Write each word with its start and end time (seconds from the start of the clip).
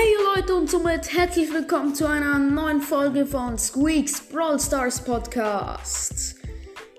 Hey 0.00 0.14
Leute 0.36 0.54
und 0.54 0.70
somit 0.70 1.12
herzlich 1.12 1.52
willkommen 1.52 1.92
zu 1.92 2.06
einer 2.06 2.38
neuen 2.38 2.80
Folge 2.80 3.26
von 3.26 3.58
Squeaks 3.58 4.20
Brawl 4.28 4.60
Stars 4.60 5.02
Podcast. 5.02 6.36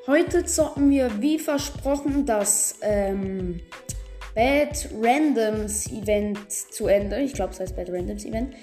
Heute 0.05 0.43
zocken 0.43 0.89
wir 0.89 1.09
wie 1.21 1.39
versprochen 1.39 2.25
das 2.25 2.75
ähm, 2.81 3.61
Bad 4.35 4.89
Randoms 5.01 5.89
Event 5.89 6.51
zu 6.51 6.87
Ende. 6.87 7.21
Ich 7.21 7.31
glaube, 7.31 7.53
es 7.53 7.61
heißt 7.61 7.77
Bad 7.77 7.89
Randoms 7.89 8.25
Event. 8.25 8.53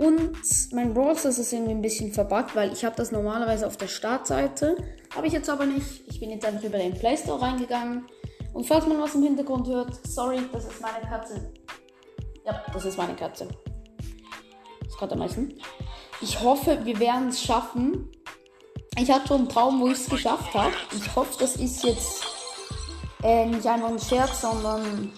Und 0.00 0.36
mein 0.72 0.92
Brawl 0.92 1.16
Stars 1.16 1.38
ist 1.38 1.52
irgendwie 1.52 1.74
ein 1.74 1.82
bisschen 1.82 2.12
verbuggt, 2.12 2.56
weil 2.56 2.72
ich 2.72 2.84
habe 2.84 2.96
das 2.96 3.12
normalerweise 3.12 3.68
auf 3.68 3.76
der 3.76 3.86
Startseite. 3.86 4.78
Habe 5.14 5.28
ich 5.28 5.32
jetzt 5.32 5.48
aber 5.48 5.64
nicht. 5.64 6.02
Ich 6.08 6.18
bin 6.18 6.30
jetzt 6.30 6.44
einfach 6.44 6.64
über 6.64 6.78
den 6.78 6.94
Play 6.94 7.16
Store 7.16 7.40
reingegangen. 7.40 8.04
Und 8.52 8.66
falls 8.66 8.84
man 8.88 9.00
was 9.00 9.14
im 9.14 9.22
Hintergrund 9.22 9.68
hört, 9.68 10.04
sorry, 10.08 10.40
das 10.52 10.64
ist 10.64 10.80
meine 10.80 11.06
Katze. 11.06 11.52
Ja, 12.44 12.64
das 12.72 12.84
ist 12.84 12.98
meine 12.98 13.14
Katze. 13.14 13.46
Ist 14.96 15.00
gerade 15.00 15.12
am 15.12 15.18
meisten. 15.18 15.54
Ich 16.20 16.40
hoffe, 16.40 16.84
wir 16.84 16.98
werden 16.98 17.28
es 17.28 17.42
schaffen. 17.42 18.10
Ich 18.98 19.10
hatte 19.10 19.28
schon 19.28 19.40
einen 19.40 19.48
Traum, 19.48 19.80
wo 19.80 19.88
ich 19.88 19.98
es 19.98 20.08
geschafft 20.08 20.54
habe. 20.54 20.72
Ich 20.92 21.14
hoffe, 21.14 21.36
das 21.38 21.56
ist 21.56 21.84
jetzt 21.84 22.24
äh, 23.22 23.46
nicht 23.46 23.66
einfach 23.66 23.88
ein 23.88 23.98
Scherz, 23.98 24.40
sondern 24.40 25.12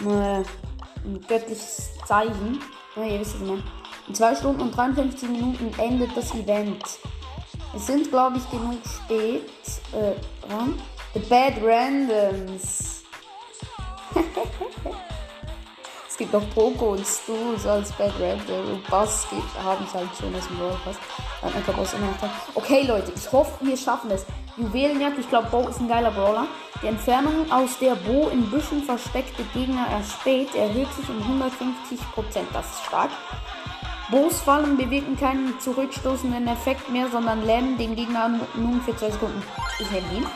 äh, 0.00 0.42
ein 1.04 1.20
göttliches 1.26 1.90
Zeichen. 2.06 2.60
Ja, 2.94 3.04
ihr 3.04 3.20
wisst 3.20 3.34
es 3.34 3.40
immer. 3.40 3.58
In 4.06 4.14
2 4.14 4.36
Stunden 4.36 4.60
und 4.62 4.76
53 4.76 5.28
Minuten 5.28 5.72
endet 5.78 6.16
das 6.16 6.32
Event. 6.34 6.84
Es 7.74 7.86
sind, 7.86 8.08
glaube 8.10 8.38
ich, 8.38 8.50
genug 8.50 8.78
spät. 8.86 9.50
Äh. 9.92 10.14
The 11.14 11.20
Bad 11.20 11.54
Randoms. 11.62 13.02
gibt 16.18 16.32
noch 16.32 16.42
Poco 16.50 16.92
und 16.92 17.06
Stools 17.06 17.64
als 17.66 17.92
Bad 17.92 18.12
Random. 18.20 18.72
Und 18.72 18.90
Bass 18.90 19.26
habe 19.64 19.82
ich 19.84 19.94
halt 19.94 20.08
schon 20.20 20.34
aus 20.34 20.46
dem 20.48 20.58
World 20.58 20.84
Pass. 20.84 20.96
Dann 21.40 21.54
einfach 21.54 21.78
aus 21.78 21.94
Okay, 22.54 22.82
Leute, 22.82 23.12
ich 23.14 23.32
hoffe, 23.32 23.52
wir 23.64 23.76
schaffen 23.76 24.10
es. 24.10 24.26
Juwelenjagd, 24.56 25.18
ich 25.18 25.28
glaube, 25.28 25.48
Bo 25.50 25.68
ist 25.68 25.80
ein 25.80 25.88
geiler 25.88 26.10
Brawler. 26.10 26.46
Die 26.82 26.88
Entfernung, 26.88 27.50
aus 27.50 27.78
der 27.78 27.94
Bo 27.94 28.28
in 28.28 28.50
Büschen 28.50 28.82
versteckte 28.82 29.44
Gegner 29.54 29.86
erspäht, 29.90 30.54
erhöht 30.54 30.92
sich 30.94 31.08
um 31.08 31.18
150%. 31.40 32.40
Das 32.52 32.66
ist 32.66 32.84
stark. 32.86 33.10
Bo's 34.10 34.40
Fallen 34.40 34.76
bewirken 34.76 35.16
keinen 35.18 35.60
zurückstoßenden 35.60 36.48
Effekt 36.48 36.90
mehr, 36.90 37.08
sondern 37.10 37.44
lähmen 37.44 37.76
den 37.78 37.94
Gegner 37.94 38.30
nun 38.54 38.80
für 38.80 38.96
2 38.96 39.10
Sekunden. 39.10 39.42
Ich 39.78 39.90
nehme 39.90 40.06
ihn. 40.12 40.26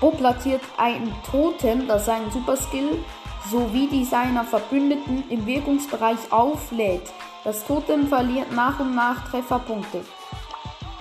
Bo 0.00 0.10
platziert 0.10 0.60
ein 0.76 1.14
Totem, 1.30 1.86
das 1.88 2.06
seinen 2.06 2.30
Superskill 2.30 3.02
sowie 3.50 3.88
die 3.88 4.04
seiner 4.04 4.44
Verbündeten 4.44 5.24
im 5.30 5.46
Wirkungsbereich 5.46 6.30
auflädt. 6.30 7.12
Das 7.44 7.64
Totem 7.64 8.08
verliert 8.08 8.52
nach 8.52 8.80
und 8.80 8.94
nach 8.94 9.30
Trefferpunkte. 9.30 10.02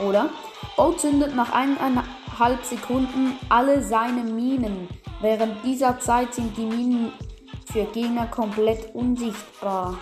Oder? 0.06 0.30
Bo 0.76 0.92
zündet 0.92 1.36
nach 1.36 1.52
eineinhalb 1.54 2.64
Sekunden 2.64 3.38
alle 3.50 3.82
seine 3.82 4.24
Minen. 4.24 4.88
Während 5.22 5.64
dieser 5.64 6.00
Zeit 6.00 6.34
sind 6.34 6.56
die 6.58 6.66
Minen 6.66 7.12
für 7.72 7.86
Gegner 7.86 8.28
komplett 8.28 8.94
unsichtbar. 8.94 9.98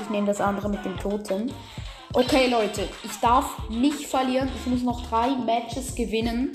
Ich 0.00 0.08
nehme 0.10 0.26
das 0.26 0.40
andere 0.40 0.68
mit 0.68 0.84
dem 0.84 0.96
Totem. 0.96 1.48
Okay, 2.12 2.48
Leute, 2.48 2.88
ich 3.02 3.20
darf 3.20 3.68
nicht 3.68 4.06
verlieren. 4.06 4.48
Ich 4.54 4.66
muss 4.66 4.82
noch 4.82 5.06
drei 5.08 5.28
Matches 5.36 5.94
gewinnen. 5.94 6.52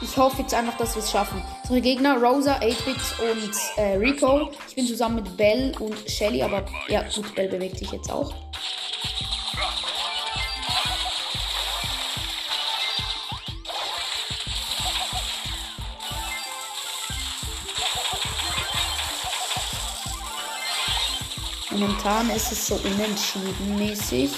Ich 0.00 0.16
hoffe 0.16 0.42
jetzt 0.42 0.54
einfach, 0.54 0.76
dass 0.76 0.94
wir 0.94 1.02
es 1.02 1.10
schaffen. 1.10 1.42
Unsere 1.62 1.80
Gegner 1.80 2.16
Rosa, 2.20 2.56
8-Bit 2.56 2.96
und 3.20 3.82
äh, 3.82 3.96
Rico. 3.96 4.50
Ich 4.68 4.74
bin 4.74 4.86
zusammen 4.86 5.16
mit 5.16 5.36
Bell 5.36 5.72
und 5.80 5.96
Shelly, 6.08 6.42
aber 6.42 6.64
ja, 6.88 7.02
gut, 7.14 7.34
Bell 7.34 7.48
bewegt 7.48 7.78
sich 7.78 7.90
jetzt 7.92 8.10
auch. 8.10 8.32
Momentan 21.70 22.30
ist 22.30 22.52
es 22.52 22.68
so 22.68 22.74
unentschieden 22.76 23.76
mäßig. 23.78 24.30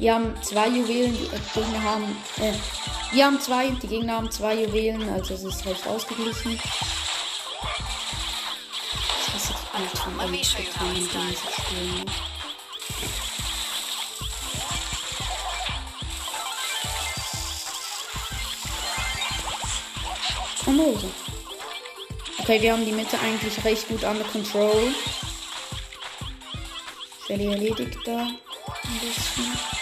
Wir 0.00 0.14
haben 0.14 0.34
zwei 0.42 0.66
Juwelen, 0.68 1.12
die 1.12 1.28
Gegner 1.52 1.82
haben. 1.82 2.16
Äh, 2.38 2.54
wir 3.12 3.26
haben 3.26 3.38
zwei, 3.38 3.68
die 3.68 3.86
Gegner 3.86 4.14
haben 4.14 4.30
zwei 4.30 4.54
Juwelen, 4.62 5.06
also 5.10 5.34
es 5.34 5.44
ist 5.44 5.66
recht 5.66 5.86
ausgeglichen. 5.86 6.52
Ich 9.20 9.34
hasse 9.34 9.52
die 9.52 9.82
Ult 9.82 9.98
von 9.98 10.18
Electric, 10.20 10.70
in 10.88 11.06
denen 11.06 11.36
sie 11.36 11.52
spielen. 11.52 12.10
Famose. 20.64 21.10
Okay, 22.38 22.62
wir 22.62 22.72
haben 22.72 22.86
die 22.86 22.92
Mitte 22.92 23.18
eigentlich 23.20 23.62
recht 23.66 23.86
gut 23.86 24.02
under 24.02 24.24
control. 24.24 24.94
Shelly 27.26 27.52
erledigt 27.52 27.98
da 28.06 28.16
ein 28.20 28.38
bisschen. 28.98 29.79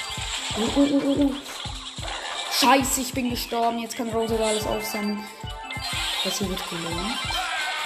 Oh, 0.61 0.69
oh, 0.77 1.01
oh, 1.05 1.17
oh. 1.21 1.31
Scheiße, 2.51 3.03
ich 3.03 3.13
bin 3.13 3.31
gestorben. 3.31 3.79
Jetzt 3.79 3.97
kann 3.97 4.09
Rosa 4.09 4.35
alles 4.35 4.67
aufsammeln. 4.67 5.23
Das 6.25 6.39
hier 6.39 6.49
wird 6.49 6.69
gelohnt. 6.69 7.19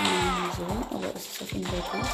Ähm, 0.00 0.50
so, 0.56 0.97
aber 0.97 1.15
es 1.15 1.27
ist 1.27 1.43
auf 1.43 1.53
jeden 1.53 1.66
Fall 1.66 1.83
gut. 1.93 2.09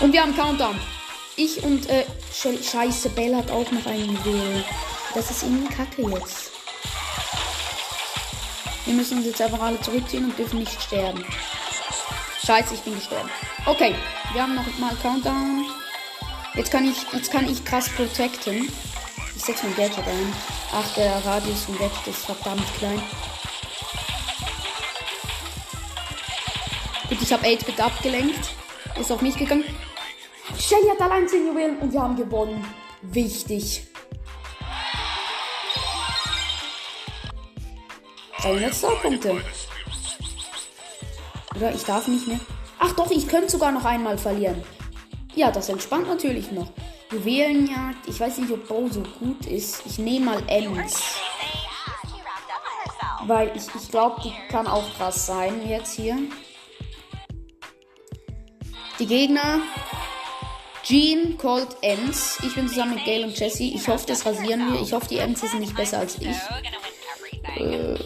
Und 0.00 0.12
wir 0.12 0.22
haben 0.22 0.36
Countdown. 0.36 0.78
Ich 1.34 1.62
und 1.64 1.88
äh, 1.88 2.04
Scheiße, 2.32 3.10
Bell 3.10 3.34
hat 3.34 3.50
auch 3.50 3.68
noch 3.72 3.86
einen 3.86 4.16
Juwel. 4.24 4.64
Das 5.14 5.32
ist 5.32 5.42
irgendwie 5.42 5.74
kacke 5.74 6.02
jetzt. 6.02 6.52
Wir 8.84 8.94
müssen 8.94 9.18
uns 9.18 9.26
jetzt 9.26 9.42
einfach 9.42 9.60
alle 9.60 9.80
zurückziehen 9.80 10.26
und 10.26 10.38
dürfen 10.38 10.60
nicht 10.60 10.80
sterben. 10.80 11.24
Scheiße, 12.46 12.74
ich 12.74 12.80
bin 12.80 12.94
gestorben. 12.94 13.28
Okay, 13.68 13.94
wir 14.32 14.42
haben 14.42 14.54
noch 14.54 14.78
mal 14.78 14.96
Countdown. 15.02 15.66
Jetzt 16.54 16.70
kann 16.70 16.88
ich, 16.88 16.96
jetzt 17.12 17.30
kann 17.30 17.46
ich 17.46 17.62
krass 17.66 17.90
protecten. 17.90 18.72
Ich 19.36 19.44
setze 19.44 19.66
mein 19.66 19.76
Gadget 19.76 20.06
ein. 20.06 20.32
Ach, 20.72 20.94
der 20.94 21.22
Radius 21.22 21.66
vom 21.66 21.76
Gadget 21.76 22.06
ist 22.06 22.24
verdammt 22.24 22.64
klein. 22.78 23.02
Gut, 27.10 27.18
ich 27.20 27.30
habe 27.30 27.46
8-Bit 27.46 27.78
abgelenkt. 27.78 28.54
Ist 28.98 29.12
auf 29.12 29.20
mich 29.20 29.36
gegangen. 29.36 29.64
Shelly 30.58 30.88
hat 30.88 31.02
allein 31.02 31.28
10 31.28 31.48
Juwelen 31.48 31.78
und 31.80 31.92
wir 31.92 32.00
haben 32.00 32.16
gewonnen. 32.16 32.64
Wichtig. 33.02 33.86
300 38.40 38.74
Star-Punkte. 38.74 39.44
Oder 41.54 41.74
ich 41.74 41.84
darf 41.84 42.08
nicht 42.08 42.26
mehr. 42.26 42.40
Ach 42.78 42.92
doch, 42.92 43.10
ich 43.10 43.26
könnte 43.28 43.50
sogar 43.50 43.72
noch 43.72 43.84
einmal 43.84 44.18
verlieren. 44.18 44.62
Ja, 45.34 45.50
das 45.50 45.68
entspannt 45.68 46.08
natürlich 46.08 46.50
noch. 46.50 46.68
Juwelenjagd. 47.12 48.08
Ich 48.08 48.20
weiß 48.20 48.38
nicht, 48.38 48.52
ob 48.52 48.68
Bo 48.68 48.88
so 48.88 49.02
gut 49.18 49.46
ist. 49.46 49.82
Ich 49.86 49.98
nehme 49.98 50.26
mal 50.26 50.42
Ems. 50.46 51.00
Weil 53.26 53.52
ich, 53.54 53.62
ich 53.74 53.90
glaube, 53.90 54.20
die 54.22 54.32
kann 54.50 54.66
auch 54.66 54.84
krass 54.96 55.26
sein 55.26 55.68
jetzt 55.68 55.94
hier. 55.94 56.18
Die 58.98 59.06
Gegner. 59.06 59.60
Jean, 60.82 61.36
Colt, 61.36 61.76
Ems. 61.82 62.38
Ich 62.42 62.54
bin 62.54 62.68
zusammen 62.68 62.94
mit 62.94 63.04
Gail 63.04 63.24
und 63.24 63.38
Jesse. 63.38 63.64
Ich 63.64 63.86
hoffe, 63.88 64.06
das 64.06 64.24
rasieren 64.24 64.72
wir. 64.72 64.80
Ich 64.80 64.92
hoffe, 64.92 65.06
die 65.08 65.18
Ems 65.18 65.40
sind 65.40 65.60
nicht 65.60 65.76
besser 65.76 65.98
als 65.98 66.16
ich. 66.18 66.36
Äh, 67.56 67.98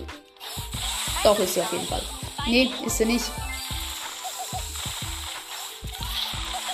doch, 1.22 1.38
ist 1.38 1.54
sie 1.54 1.60
auf 1.60 1.72
jeden 1.72 1.86
Fall. 1.86 2.02
Nee, 2.46 2.70
ist 2.84 2.98
sie 2.98 3.04
nicht. 3.04 3.24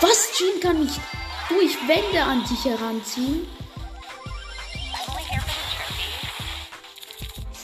Was? 0.00 0.32
Jean 0.36 0.60
kann 0.60 0.84
nicht 0.84 1.00
durch 1.48 1.76
Wände 1.88 2.22
an 2.22 2.44
sich 2.46 2.64
heranziehen? 2.64 3.46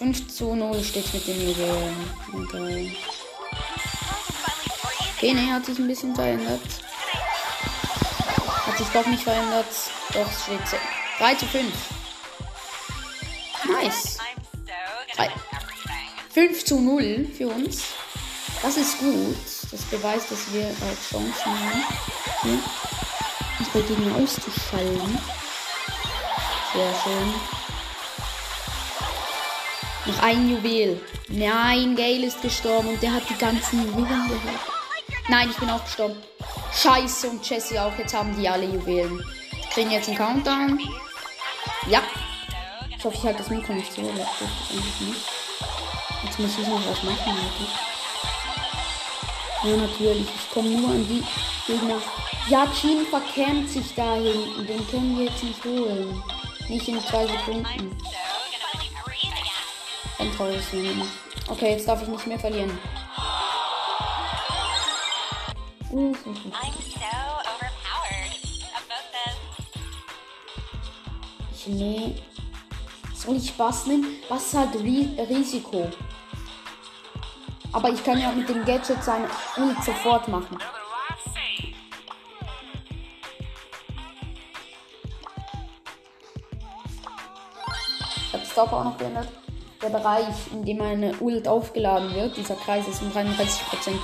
5 0.03 0.35
zu 0.35 0.55
0 0.55 0.83
steht 0.83 1.15
mit 1.15 1.27
den 1.27 1.49
Juwelen. 1.49 2.07
Okay. 2.33 2.97
Ne, 5.35 5.53
hat 5.53 5.65
sich 5.67 5.79
ein 5.79 5.87
bisschen 5.87 6.15
verändert. 6.17 6.61
Hat 8.67 8.79
sich 8.79 8.89
doch 8.89 9.07
nicht 9.07 9.23
verändert. 9.23 9.67
Doch, 10.13 10.29
es 10.29 10.43
steht 10.43 10.81
3 11.19 11.35
zu 11.37 11.47
5. 11.47 11.73
Nice. 13.69 14.19
3. 15.15 15.31
5 16.31 16.65
zu 16.65 16.81
0 16.81 17.29
für 17.37 17.47
uns. 17.49 17.85
Das 18.61 18.77
ist 18.77 18.99
gut. 18.99 19.37
Das 19.71 19.83
beweist, 19.83 20.33
dass 20.33 20.53
wir 20.53 20.67
auch 20.67 21.11
Chancen 21.11 21.47
haben. 21.47 21.85
Uns 22.45 23.69
bei 23.73 23.81
Gegner 23.81 24.17
auszuschalten. 24.17 25.19
Sehr 26.73 26.95
schön. 27.03 27.35
Noch 30.07 30.23
ein 30.23 30.51
Juwel. 30.51 31.01
Nein, 31.29 31.95
Gale 31.95 32.27
ist 32.27 32.43
gestorben 32.43 32.89
und 32.89 33.03
der 33.03 33.13
hat 33.13 33.23
die 33.31 33.37
ganzen 33.39 33.87
Juwelen 33.87 34.29
gehabt. 34.29 34.71
Nein, 35.29 35.51
ich 35.51 35.57
bin 35.57 35.71
auch 35.71 35.85
gestorben. 35.85 36.17
Scheiße 36.75 37.31
und 37.31 37.49
Jesse 37.49 37.81
auch. 37.81 37.97
Jetzt 37.97 38.15
haben 38.15 38.35
die 38.37 38.49
alle 38.49 38.65
Juwelen. 38.65 39.19
Wir 39.19 39.69
kriegen 39.73 39.93
jetzt 39.93 40.09
einen 40.09 40.19
Countdown. 40.19 40.81
Ja. 41.89 42.03
Ich 42.97 43.05
hoffe, 43.05 43.17
ich 43.17 43.25
halte 43.25 43.39
das 43.39 43.51
Mikro 43.51 43.73
nicht 43.75 43.93
so. 43.93 44.03
Jetzt 46.25 46.39
muss 46.39 46.59
ich 46.59 46.67
noch 46.67 46.81
was 46.89 47.03
machen. 47.05 47.37
Alter. 47.37 47.69
Ja, 49.65 49.77
natürlich. 49.77 50.27
Ich 50.35 50.51
komme 50.51 50.71
nur 50.71 50.91
an 50.91 51.07
die 51.07 51.23
Gegner. 51.67 52.01
Ja, 52.49 52.67
Jean 52.73 53.07
verkämmt 53.07 53.71
sich 53.71 53.95
da 53.95 54.15
hinten. 54.15 54.67
Den 54.67 54.87
können 54.89 55.19
wir 55.19 55.27
jetzt 55.27 55.43
nicht 55.43 55.65
holen. 55.65 56.23
Nicht 56.69 56.89
in 56.89 57.01
zwei 57.01 57.27
Sekunden. 57.27 57.67
Ein 60.19 60.37
tolles 60.37 60.73
Minimum. 60.73 61.09
Okay, 61.49 61.73
jetzt 61.73 61.87
darf 61.87 62.03
ich 62.03 62.09
nicht 62.09 62.27
mehr 62.27 62.39
verlieren. 62.39 62.79
Uh, 65.91 66.15
Ich 71.55 71.69
nee. 71.69 72.17
Soll 73.15 73.37
ich 73.37 73.53
Bass 73.53 73.87
nehmen? 73.87 74.17
Halt 74.29 74.75
Ri 74.75 75.17
Risiko? 75.29 75.89
Aber 77.73 77.89
ich 77.91 78.03
kann 78.03 78.19
ja 78.19 78.33
mit 78.33 78.49
dem 78.49 78.65
Gadget 78.65 79.03
seine 79.05 79.29
Ult 79.57 79.85
sofort 79.85 80.27
machen. 80.27 80.59
Ich 88.63 88.69
Stop 88.69 88.79
auch 88.79 88.85
noch 88.85 88.97
geändert. 88.97 89.27
Der 89.83 89.89
Bereich, 89.89 90.25
in 90.53 90.65
dem 90.65 90.81
eine 90.81 91.17
Ult 91.19 91.49
aufgeladen 91.49 92.15
wird, 92.15 92.37
dieser 92.37 92.55
Kreis 92.55 92.87
ist 92.87 93.03
um 93.03 93.11
33% 93.11 93.59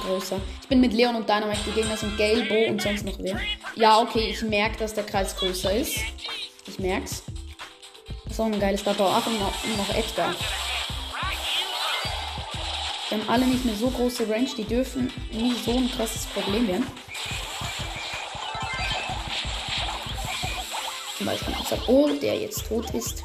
größer. 0.05 0.40
Ich 0.62 0.69
bin 0.69 0.81
mit 0.81 0.93
Leon 0.93 1.14
und 1.14 1.28
Dynamite, 1.28 1.60
die 1.64 1.70
Gegner 1.70 1.96
sind 1.96 2.19
Gale, 2.19 2.69
und 2.69 2.82
sonst 2.82 3.05
noch 3.05 3.16
wer. 3.20 3.38
Ja, 3.76 4.00
okay, 4.00 4.31
ich 4.31 4.43
merke, 4.43 4.76
dass 4.78 4.94
der 4.94 5.05
Kreis 5.05 5.37
größer 5.37 5.72
ist. 5.76 5.99
Ich 6.66 6.76
merk's. 6.81 7.22
So 8.32 8.43
ein 8.43 8.58
geiles 8.58 8.81
Star 8.81 8.96
Ach, 8.99 9.25
und 9.28 9.38
noch, 9.38 9.52
und 9.62 9.76
noch 9.76 9.94
Edgar. 9.94 10.34
Die 13.08 13.14
haben 13.14 13.28
alle 13.28 13.46
nicht 13.46 13.64
mehr 13.64 13.76
so 13.76 13.90
große 13.90 14.28
Range, 14.28 14.50
die 14.56 14.64
dürfen 14.64 15.12
nie 15.31 15.54
so 15.64 15.70
ein 15.70 15.88
krasses 15.88 16.26
Problem 16.26 16.66
werden. 16.66 16.87
Zum 21.16 21.26
Beispiel 21.26 21.54
unser 21.56 21.88
Oh, 21.88 22.08
der 22.20 22.34
jetzt 22.34 22.66
tot 22.66 22.90
ist. 22.90 23.22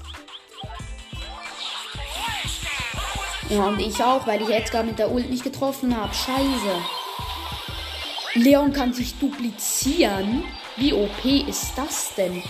Ja, 3.53 3.67
und 3.67 3.79
ich 3.79 4.03
auch, 4.03 4.25
weil 4.25 4.41
ich 4.41 4.49
Edgar 4.49 4.83
mit 4.83 4.97
der 4.97 5.11
Ult 5.11 5.29
nicht 5.29 5.43
getroffen 5.43 5.95
habe. 5.95 6.11
Scheiße. 6.11 6.81
Leon 8.33 8.73
kann 8.73 8.93
sich 8.93 9.13
duplizieren. 9.19 10.43
Wie 10.75 10.91
OP 10.91 11.23
ist 11.23 11.73
das 11.75 12.15
denn? 12.15 12.41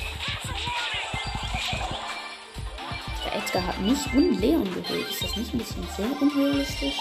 Der 3.26 3.36
Edgar 3.36 3.68
hat 3.68 3.82
mich 3.82 4.00
und 4.14 4.40
Leon 4.40 4.64
geholt. 4.64 5.10
Ist 5.10 5.24
das 5.24 5.36
nicht 5.36 5.54
ein 5.54 5.58
bisschen 5.58 5.86
sehr 5.98 6.22
unrealistisch? 6.22 6.96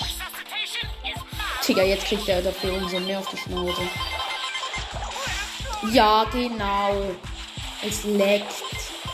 Digga, 1.68 1.84
jetzt 1.84 2.06
kriegt 2.06 2.28
er 2.28 2.42
dafür 2.42 2.74
umso 2.74 2.98
mehr 2.98 3.20
auf 3.20 3.28
die 3.28 3.36
Schnauze. 3.36 3.82
Ja, 5.92 6.24
genau. 6.32 7.04
Es 7.86 8.02
leckt. 8.02 8.64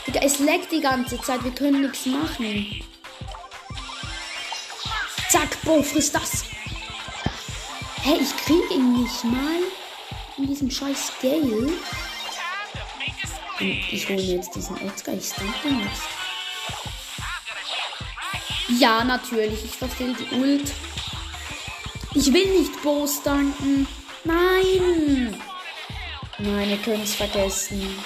Digga, 0.07 0.21
es 0.23 0.39
leckt 0.39 0.71
die 0.71 0.81
ganze 0.81 1.21
Zeit. 1.21 1.43
Wir 1.43 1.51
können 1.51 1.81
nichts 1.81 2.07
machen. 2.07 2.88
Zack, 5.69 5.77
Bo, 5.77 5.83
frisst 5.83 6.15
das. 6.15 6.45
Hey, 8.01 8.17
ich 8.21 8.35
krieg 8.37 8.71
ihn 8.71 9.01
nicht 9.01 9.23
mal 9.23 9.61
in 10.37 10.47
diesem 10.47 10.71
scheiß 10.71 11.11
Gale. 11.21 11.71
Ich 13.59 14.07
hole 14.07 14.17
mir 14.17 14.35
jetzt 14.35 14.55
diesen 14.55 14.77
Edgar. 14.77 15.15
Ich 15.15 15.27
stand 15.27 15.53
den 15.63 15.79
jetzt. 15.81 16.03
Ja, 18.79 19.03
natürlich. 19.03 19.65
Ich 19.65 19.75
verfehle 19.75 20.15
die 20.15 20.35
Ult. 20.35 20.71
Ich 22.15 22.33
will 22.33 22.59
nicht 22.59 22.81
Bo 22.81 23.05
stunten. 23.05 23.87
Nein. 24.23 25.35
Nein, 26.39 26.69
ihr 26.69 26.77
könnt 26.77 27.03
es 27.03 27.15
vergessen. 27.15 28.03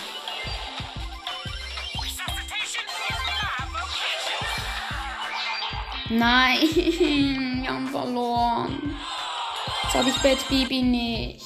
Nein, 6.09 6.59
haben 7.68 7.88
verloren. 7.88 8.95
Jetzt 9.83 9.95
habe 9.95 10.10
ich 10.10 10.18
Bett 10.18 10.48
Bibi 10.48 10.81
nicht. 10.81 11.45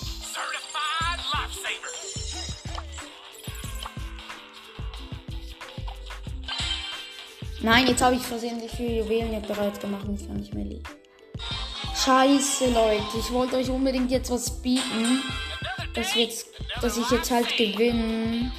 Nein, 7.62 7.88
jetzt 7.88 8.02
habe 8.02 8.16
ich 8.16 8.22
versehentlich 8.22 8.72
für 8.72 8.84
Juwelen 8.84 9.42
bereit 9.42 9.80
gemacht 9.82 10.06
und 10.08 10.22
ich 10.22 10.28
kann 10.28 10.38
nicht 10.38 10.54
mehr 10.54 10.64
liegen. 10.64 10.84
Scheiße, 11.96 12.72
Leute. 12.72 13.18
Ich 13.20 13.32
wollte 13.32 13.58
euch 13.58 13.70
unbedingt 13.70 14.12
jetzt 14.12 14.30
was 14.30 14.62
bieten. 14.62 15.24
Dass, 15.94 16.14
jetzt, 16.16 16.48
dass 16.82 16.96
ich 16.98 17.10
jetzt 17.10 17.32
halt 17.32 17.58
gewinne. 17.58 18.52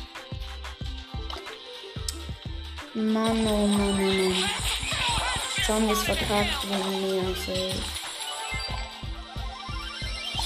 Mann, 2.95 3.47
oh 3.47 3.67
Mann, 3.67 4.01
oh 4.01 4.29
Mann. 4.29 4.68
Jetzt 5.69 5.77
haben 5.77 5.87
wir 5.87 5.93
es 5.93 6.03
verkackt, 6.03 6.71
wenn 6.71 7.03
wir 7.03 7.35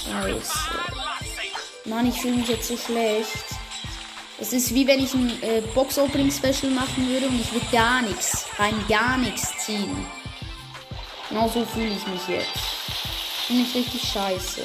Scheiße. 0.03 0.59
Mann, 1.85 2.07
ich 2.07 2.19
fühle 2.19 2.35
mich 2.35 2.49
jetzt 2.49 2.67
so 2.67 2.75
schlecht. 2.75 3.45
Es 4.41 4.51
ist 4.51 4.75
wie 4.75 4.85
wenn 4.85 4.99
ich 4.99 5.13
ein 5.13 5.41
äh, 5.41 5.61
Box-Opening-Special 5.73 6.73
machen 6.73 7.07
würde 7.07 7.29
und 7.29 7.39
ich 7.39 7.53
würde 7.53 7.65
gar 7.71 8.01
nichts, 8.01 8.47
rein 8.59 8.75
gar 8.89 9.17
nichts 9.17 9.65
ziehen. 9.65 10.05
Genau 11.29 11.47
so 11.47 11.63
fühle 11.67 11.95
ich 11.95 12.05
mich 12.05 12.27
jetzt. 12.27 12.59
Finde 13.47 13.63
ich 13.63 13.75
richtig 13.75 14.01
scheiße. 14.01 14.63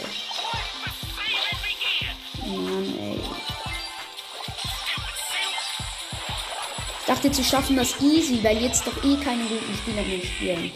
Dachte, 7.18 7.34
sie 7.34 7.44
schaffen 7.44 7.76
das 7.76 8.00
easy, 8.00 8.42
weil 8.44 8.62
jetzt 8.62 8.86
doch 8.86 8.96
eh 9.02 9.16
keine 9.16 9.42
guten 9.44 9.74
Spieler 9.76 10.02
mehr 10.02 10.24
spielen. 10.24 10.70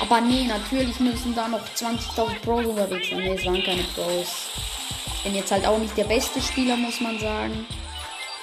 Aber 0.00 0.20
nee, 0.20 0.44
natürlich 0.44 0.98
müssen 1.00 1.34
da 1.34 1.48
noch 1.48 1.60
20.000 1.76 2.40
Pros 2.40 2.64
unterwegs 2.66 3.10
sein. 3.10 3.18
Nee, 3.18 3.34
es 3.34 3.44
waren 3.44 3.62
keine 3.62 3.82
Pros. 3.94 4.48
Bin 5.22 5.34
jetzt 5.34 5.52
halt 5.52 5.66
auch 5.66 5.78
nicht 5.78 5.96
der 5.96 6.04
beste 6.04 6.40
Spieler, 6.40 6.76
muss 6.76 7.00
man 7.00 7.18
sagen. 7.18 7.66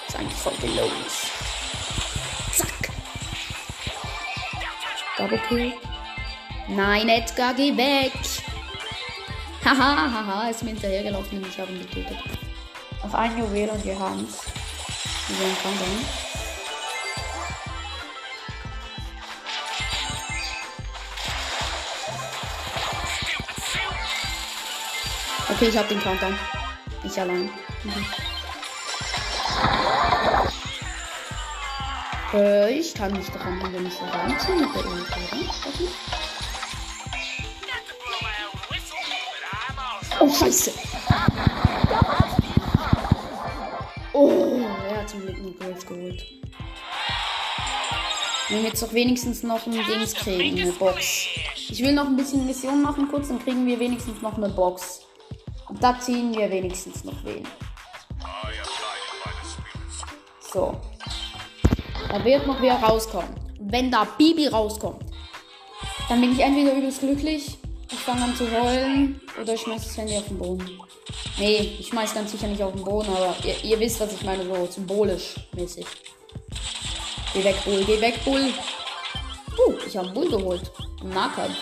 Ist 0.07 0.15
eigentlich 0.15 0.37
voll 0.37 0.53
gelost. 0.61 1.27
Zack. 2.55 2.91
Double 5.17 5.41
Kill. 5.47 5.73
Nein, 6.67 7.09
Edgar, 7.09 7.53
geh 7.53 7.75
weg. 7.75 8.13
Haha, 9.65 10.11
haha, 10.11 10.49
ist 10.49 10.63
mir 10.63 10.71
hinterhergelaufen 10.71 11.37
und 11.37 11.47
ich 11.47 11.59
habe 11.59 11.71
ihn 11.71 11.79
getötet. 11.79 12.17
Noch 13.03 13.13
ein 13.13 13.37
Juwel 13.37 13.69
und 13.69 13.83
wir 13.85 13.97
haben 13.97 14.27
es. 14.27 14.45
Wir 15.27 15.39
werden 15.39 15.57
Countdown. 15.61 16.30
Okay, 25.61 25.69
ich 25.69 25.77
habe 25.77 25.89
den 25.89 25.99
Countdown. 25.99 26.35
Ich 27.03 27.21
allein. 27.21 27.43
Mhm. 27.83 28.05
Äh, 32.33 32.79
ich 32.79 32.95
kann 32.95 33.11
mich 33.13 33.27
daran 33.27 33.61
wenn 33.71 33.85
ich 33.85 33.93
so 33.93 34.03
reinziehe 34.05 34.55
mit 34.55 34.73
der 34.73 34.85
Ult, 34.87 35.05
oder? 35.05 35.53
Oh, 40.19 40.29
scheiße. 40.33 40.73
Oh, 44.13 44.61
er 44.89 44.97
hat 44.97 45.09
zum 45.11 45.21
Glück 45.21 45.35
einen 45.35 45.59
Golf 45.59 45.85
geholt. 45.85 46.25
Wenn 48.49 48.63
wir 48.63 48.69
jetzt 48.69 48.81
doch 48.81 48.93
wenigstens 48.93 49.43
noch 49.43 49.63
ein 49.67 49.73
Dings 49.73 50.15
kriegen, 50.15 50.59
eine 50.59 50.71
Box. 50.71 51.27
Ich 51.69 51.83
will 51.83 51.93
noch 51.93 52.07
ein 52.07 52.15
bisschen 52.15 52.47
Mission 52.47 52.81
machen 52.81 53.07
kurz, 53.09 53.27
dann 53.27 53.37
kriegen 53.37 53.67
wir 53.67 53.79
wenigstens 53.79 54.23
noch 54.23 54.37
eine 54.37 54.49
Box. 54.49 55.01
Da 55.79 55.99
ziehen 55.99 56.33
wir 56.35 56.49
wenigstens 56.49 57.03
noch 57.03 57.23
wen. 57.23 57.47
So. 60.53 60.75
Da 62.09 62.23
wird 62.25 62.45
noch 62.45 62.61
wer 62.61 62.75
rauskommen. 62.75 63.29
Wenn 63.59 63.89
da 63.89 64.03
Bibi 64.03 64.47
rauskommt, 64.47 65.05
dann 66.09 66.19
bin 66.19 66.33
ich 66.33 66.39
entweder 66.39 66.73
übelst 66.75 66.99
glücklich, 66.99 67.57
ich 67.89 67.99
fange 67.99 68.23
an 68.23 68.35
zu 68.35 68.49
heulen 68.51 69.21
oder 69.41 69.53
ich 69.53 69.61
schmeiß 69.61 69.83
das 69.83 69.97
Handy 69.97 70.17
auf 70.17 70.27
den 70.27 70.37
Boden. 70.37 70.69
Nee, 71.37 71.77
ich 71.79 71.87
schmeiß 71.87 72.13
ganz 72.13 72.31
sicher 72.31 72.47
nicht 72.47 72.61
auf 72.61 72.73
den 72.73 72.83
Boden, 72.83 73.09
aber 73.09 73.35
ihr, 73.43 73.63
ihr 73.63 73.79
wisst, 73.79 73.99
was 73.99 74.13
ich 74.13 74.23
meine, 74.23 74.43
so 74.43 74.65
symbolisch 74.65 75.35
mäßig. 75.53 75.85
Geh 77.33 77.43
weg, 77.43 77.55
Bull, 77.63 77.83
geh 77.85 78.01
weg, 78.01 78.19
Bull. 78.25 78.53
Uh, 79.57 79.73
ich 79.87 79.95
habe 79.95 80.07
einen 80.07 80.15
Bull 80.15 80.29
geholt. 80.29 80.71
Einen 81.01 81.13
Nahkampf. 81.13 81.55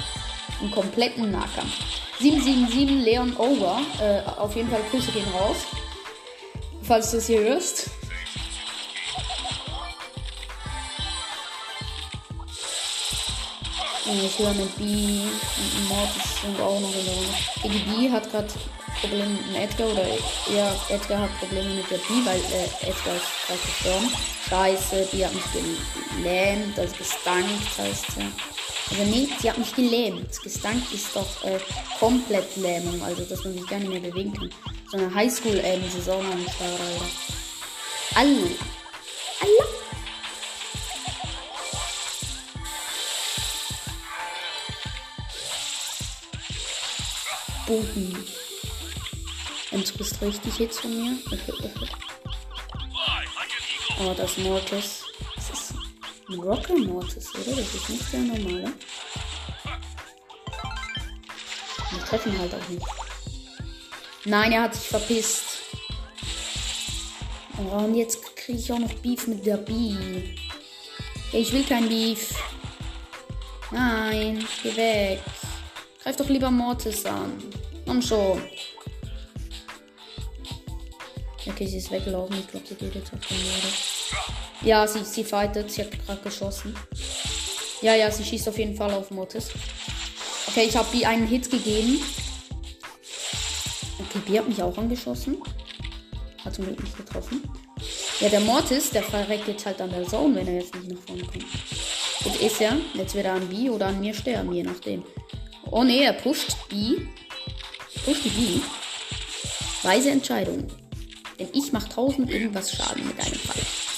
Einen 0.59 0.71
kompletten 0.71 1.31
Nahkampf. 1.31 1.73
777 2.19 3.05
Leon 3.05 3.35
Over. 3.37 3.79
Äh, 4.01 4.21
auf 4.39 4.55
jeden 4.55 4.69
Fall 4.69 4.81
Grüße 4.91 5.11
gehen 5.11 5.27
raus. 5.33 5.57
Falls 6.81 7.11
du 7.11 7.17
es 7.17 7.27
hier 7.27 7.41
hörst. 7.41 7.89
Ich 14.11 14.39
höre 14.39 14.53
mit 14.55 14.75
B 14.75 14.83
und 14.83 15.87
Mortis 15.87 16.41
sind 16.41 16.59
auch 16.59 16.79
noch 16.79 16.95
in 16.95 17.05
der 17.05 17.13
Runde. 17.13 17.33
Iggy 17.63 17.79
B 17.79 18.11
hat 18.11 18.31
gerade 18.31 18.47
Probleme 19.01 19.27
mit 19.27 19.55
Edgar 19.55 19.87
oder 19.87 20.05
ja, 20.55 20.75
Edgar 20.89 21.21
hat 21.21 21.39
Probleme 21.39 21.75
mit 21.75 21.91
der 21.91 21.97
B, 21.97 22.25
weil 22.25 22.39
äh, 22.39 22.89
Edgar 22.89 23.15
ist 23.15 23.45
gerade 23.45 23.59
gestorben. 23.65 24.11
Scheiße, 24.49 25.07
die 25.13 25.23
hat 25.23 25.33
mich 25.33 25.43
gelähmt, 25.53 26.79
also 26.79 26.95
gestankt 26.97 27.77
heißt 27.77 28.11
sie. 28.13 28.58
Also 28.91 29.03
nee, 29.03 29.27
sie 29.39 29.49
hat 29.49 29.57
mich 29.57 29.75
gelähmt. 29.75 30.41
Gestankt 30.41 30.91
ist 30.93 31.15
doch 31.15 31.43
äh, 31.43 31.59
komplett 31.99 32.55
Lähmung, 32.57 33.01
also 33.03 33.23
dass 33.23 33.43
man 33.43 33.53
sich 33.53 33.67
gar 33.67 33.79
nicht 33.79 33.91
mehr 33.91 33.99
bewegen 33.99 34.33
kann. 34.33 34.49
So 34.91 34.97
eine 34.97 35.13
Highschool-Saison 35.13 36.25
am 36.25 36.41
Start, 36.41 36.79
Alter. 36.79 37.05
Alle. 38.15 38.49
Alle. 39.41 39.79
Boden. 47.67 48.25
Und 49.71 49.87
du 49.87 49.97
bist 49.99 50.19
richtig 50.21 50.57
jetzt 50.57 50.79
von 50.79 50.91
mir. 50.91 51.17
Oh, 54.01 54.13
das 54.15 54.37
Mortis. 54.37 55.08
Ein 56.31 56.39
Rocker 56.41 56.77
Mortis, 56.77 57.33
oder? 57.33 57.55
Das 57.55 57.73
ist 57.73 57.89
nicht 57.89 58.13
der 58.13 58.19
normale. 58.19 58.73
Wir 61.91 62.05
treffen 62.05 62.37
halt 62.37 62.53
auch 62.53 62.69
nicht. 62.69 62.85
Nein, 64.25 64.51
er 64.51 64.63
hat 64.63 64.75
sich 64.75 64.87
verpisst. 64.87 65.43
Oh, 67.57 67.77
und 67.77 67.95
jetzt 67.95 68.35
kriege 68.35 68.59
ich 68.59 68.71
auch 68.71 68.77
noch 68.77 68.93
Beef 68.95 69.25
mit 69.25 69.43
der 69.43 69.57
Bee. 69.57 70.35
Ich 71.31 71.51
will 71.51 71.63
kein 71.63 71.89
Beef. 71.89 72.35
Nein, 73.71 74.45
geh 74.61 74.75
weg. 74.75 75.21
Greif 76.03 76.15
doch 76.15 76.29
lieber 76.29 76.51
Mortis 76.51 77.05
an. 77.05 77.41
Komm 77.87 78.01
schon. 78.03 78.41
Okay, 81.47 81.65
sie 81.65 81.77
ist 81.77 81.89
weggelaufen. 81.89 82.37
Ich 82.39 82.47
glaube, 82.47 82.67
sie 82.67 82.75
geht 82.75 82.93
jetzt 82.93 83.13
auf 83.13 83.19
den 83.27 83.37
Morde. 83.37 84.38
Ja, 84.61 84.85
sie, 84.87 85.03
sie 85.03 85.23
fightet. 85.23 85.71
Sie 85.71 85.81
hat 85.81 85.91
gerade 86.05 86.21
geschossen. 86.21 86.75
Ja, 87.81 87.95
ja, 87.95 88.11
sie 88.11 88.25
schießt 88.25 88.49
auf 88.49 88.57
jeden 88.57 88.75
Fall 88.75 88.93
auf 88.93 89.09
Mortis. 89.11 89.51
Okay, 90.47 90.65
ich 90.67 90.75
habe 90.75 90.95
ihr 90.97 91.07
einen 91.07 91.27
Hit 91.27 91.49
gegeben. 91.49 92.01
Okay, 93.99 94.19
B 94.25 94.39
hat 94.39 94.49
mich 94.49 94.61
auch 94.61 94.77
angeschossen. 94.77 95.37
Hat 96.43 96.55
zum 96.55 96.65
Glück 96.65 96.83
nicht 96.83 96.97
getroffen. 96.97 97.41
Ja, 98.19 98.27
der 98.27 98.41
Mortis, 98.41 98.89
der 98.89 99.03
verreckt 99.03 99.47
jetzt 99.47 99.65
halt 99.65 99.81
an 99.81 99.91
der 99.91 100.05
Zone, 100.05 100.35
wenn 100.35 100.47
er 100.47 100.55
jetzt 100.55 100.75
nicht 100.75 100.89
nach 100.89 100.99
vorne 101.07 101.23
kommt. 101.23 101.45
Und 102.25 102.41
ist 102.41 102.59
er, 102.59 102.75
jetzt 102.95 103.15
wird 103.15 103.25
er 103.25 103.33
an 103.33 103.47
B 103.47 103.69
oder 103.69 103.87
an 103.87 103.99
mir 104.01 104.13
sterben, 104.13 104.51
je 104.51 104.63
nachdem. 104.63 105.03
Oh 105.71 105.83
ne, 105.83 106.03
er 106.03 106.13
pusht 106.13 106.57
B. 106.67 106.97
Pusht 108.03 108.25
die 108.25 108.29
B. 108.29 108.59
Weise 109.83 110.11
Entscheidung. 110.11 110.67
Denn 111.39 111.47
ich 111.53 111.71
mache 111.71 111.89
1000 111.89 112.29
irgendwas 112.29 112.71
Schaden 112.71 113.07
mit 113.07 113.17
einem 113.19 113.39
Fall. 113.39 113.88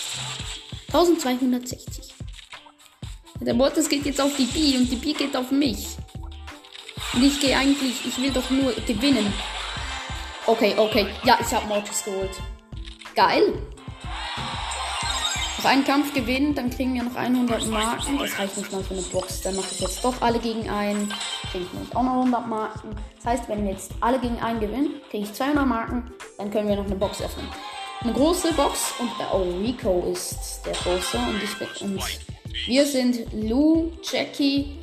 1260. 0.94 2.14
Der 3.40 3.54
Mortis 3.54 3.88
geht 3.88 4.06
jetzt 4.06 4.20
auf 4.22 4.36
die 4.36 4.46
B 4.46 4.78
und 4.78 4.92
die 4.92 4.98
B 4.98 5.14
geht 5.14 5.36
auf 5.36 5.50
mich. 5.52 5.98
Und 7.14 7.24
ich 7.24 7.40
gehe 7.40 7.58
eigentlich, 7.58 8.06
ich 8.06 8.18
will 8.22 8.32
doch 8.32 8.50
nur 8.50 8.74
gewinnen. 8.74 9.34
Okay, 10.46 10.76
okay. 10.78 11.08
Ja, 11.24 11.38
ich 11.40 11.54
habe 11.54 11.66
Mortis 11.68 12.04
geholt. 12.04 12.32
Geil. 13.16 13.54
Noch 15.58 15.66
einen 15.66 15.86
Kampf 15.86 16.14
gewinnen, 16.14 16.56
dann 16.56 16.70
kriegen 16.70 16.94
wir 16.94 17.04
noch 17.04 17.16
100 17.16 17.68
Marken. 17.68 18.18
Das 18.18 18.38
reicht 18.38 18.58
nicht 18.58 18.72
mal 18.72 18.84
für 18.84 18.94
eine 18.94 19.04
Box. 19.04 19.42
Dann 19.42 19.56
mache 19.56 19.68
ich 19.72 19.80
jetzt 19.80 20.04
doch 20.04 20.22
alle 20.22 20.40
gegen 20.40 20.70
einen. 20.70 21.08
Kriege 21.52 21.66
ich 21.66 21.74
nämlich 21.74 21.96
auch 21.96 22.04
noch 22.04 22.14
100 22.14 22.48
Marken. 22.48 22.96
Das 23.18 23.26
heißt, 23.26 23.50
wenn 23.50 23.64
wir 23.64 23.72
jetzt 23.72 23.92
alle 24.02 24.20
gegen 24.20 24.40
einen 24.40 24.60
gewinnen, 24.60 25.02
kriege 25.10 25.24
ich 25.24 25.34
200 25.34 25.66
Marken. 25.66 26.12
Dann 26.38 26.52
können 26.52 26.68
wir 26.68 26.76
noch 26.76 26.86
eine 26.86 26.96
Box 26.96 27.22
öffnen. 27.22 27.48
Eine 28.04 28.14
große 28.14 28.52
Box 28.54 28.94
und 28.98 29.12
oh, 29.32 29.44
Rico 29.62 30.12
ist 30.12 30.62
der 30.66 30.74
große 30.74 31.18
und 31.18 31.42
ich 31.44 31.56
bin 31.58 31.92
und 31.92 32.04
wir 32.66 32.86
sind 32.86 33.32
Lou, 33.32 33.92
Jackie, 34.02 34.76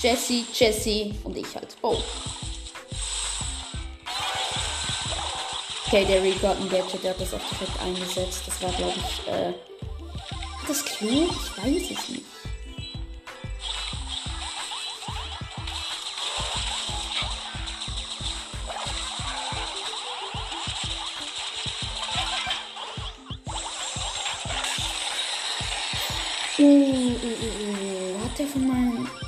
Jessie, 0.00 0.44
Jessie 0.52 1.14
und 1.22 1.36
ich 1.36 1.54
halt 1.54 1.80
Bo. 1.80 2.02
Okay, 5.86 6.04
der 6.04 6.20
Rico 6.20 6.48
hat 6.48 6.60
ein 6.60 6.68
Gadget, 6.68 7.04
der 7.04 7.10
hat 7.10 7.20
das 7.20 7.34
auch 7.34 7.40
direkt 7.52 7.80
eingesetzt. 7.80 8.42
Das 8.46 8.60
war, 8.60 8.72
glaube 8.72 8.94
ich, 8.96 9.32
äh, 9.32 9.52
das 10.66 10.84
Klo? 10.84 11.28
Ich 11.30 11.64
weiß 11.64 11.90
es 11.92 12.08
nicht. 12.08 12.24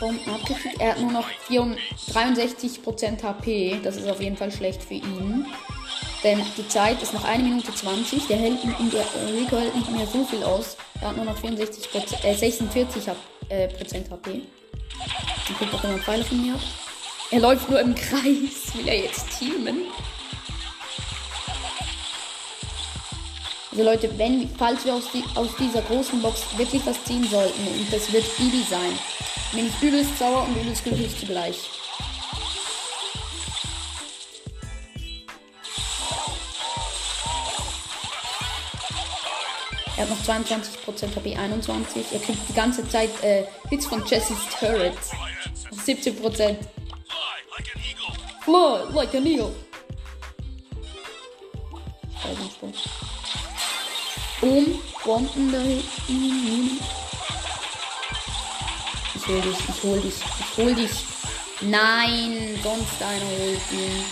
Bomben 0.01 0.31
abgekriegt? 0.31 0.81
Er 0.81 0.91
hat 0.91 1.01
nur 1.01 1.13
noch 1.13 1.29
63% 1.49 3.23
HP. 3.23 3.81
Das 3.83 3.97
ist 3.97 4.09
auf 4.09 4.21
jeden 4.21 4.37
Fall 4.37 4.53
schlecht 4.53 4.83
für 4.83 4.95
ihn. 4.95 5.47
Denn 6.25 6.41
die 6.57 6.67
Zeit 6.69 7.03
ist 7.03 7.15
noch 7.15 7.25
1 7.25 7.43
Minute 7.43 7.75
20. 7.75 8.27
Der 8.27 8.37
hält 8.37 8.65
mit, 8.65 8.75
der 8.93 9.05
Rico 9.33 9.57
hält 9.57 9.75
nicht 9.75 9.91
mehr 9.91 10.07
so 10.07 10.25
viel 10.25 10.43
aus. 10.43 10.77
Er 11.01 11.09
hat 11.09 11.17
nur 11.17 11.25
noch 11.27 11.39
64 11.39 11.89
äh, 12.25 12.35
46 12.35 13.03
äh, 13.49 13.69
Prozent 13.69 14.11
HP. 14.11 14.31
Und 14.31 15.59
kriegt 15.59 15.75
auch 15.75 15.85
immer 15.85 15.99
Pfeile 15.99 16.25
von 16.25 16.41
mir. 16.43 16.55
Er 17.31 17.41
läuft 17.41 17.69
nur 17.69 17.81
im 17.81 17.95
Kreis. 17.95 18.75
Will 18.75 18.89
er 18.89 19.03
jetzt 19.03 19.39
teamen? 19.39 19.83
Also 23.77 23.85
Leute, 23.85 24.19
wenn, 24.19 24.49
falls 24.57 24.87
wir 24.87 24.95
aus, 24.95 25.11
die, 25.13 25.23
aus 25.35 25.51
dieser 25.59 25.83
großen 25.83 26.23
Box 26.23 26.41
wirklich 26.57 26.81
was 26.87 27.03
ziehen 27.05 27.29
sollten, 27.31 27.67
und 27.67 27.93
das 27.93 28.11
wird 28.11 28.25
Bibi 28.39 28.63
sein, 28.71 28.99
bin 29.53 29.67
ich 29.67 29.83
übelst 29.83 30.19
sauer 30.19 30.47
und 30.47 30.57
übelst 30.57 30.85
glücklich 30.85 31.19
zugleich. 31.19 31.71
Er 39.97 40.03
hat 40.03 40.11
noch 40.11 40.35
22% 40.35 41.17
HP, 41.17 41.37
21. 41.37 42.05
Er 42.13 42.19
kriegt 42.21 42.49
die 42.49 42.53
ganze 42.53 42.87
Zeit 42.87 43.09
äh, 43.23 43.45
Hits 43.71 43.87
von 43.87 44.05
Jessys 44.07 44.37
Turret. 44.59 44.93
17%. 45.73 46.57
Fly 48.43 48.95
like 48.95 49.15
an 49.15 49.27
eagle. 49.27 49.53
Boom, 54.41 54.79
Bomben 55.05 55.53
da 55.53 55.59
hinten. 55.59 56.96
Ich 59.29 59.33
hol 59.33 59.41
dich, 59.41 59.59
ich 59.69 59.83
hol 59.83 60.01
dich, 60.01 60.15
ich 60.39 60.57
hol 60.57 60.75
dich. 60.75 60.91
Nein, 61.63 62.61
sonst 62.63 63.03
einer 63.03 63.25
holt 63.25 63.73
ihn. 63.73 64.05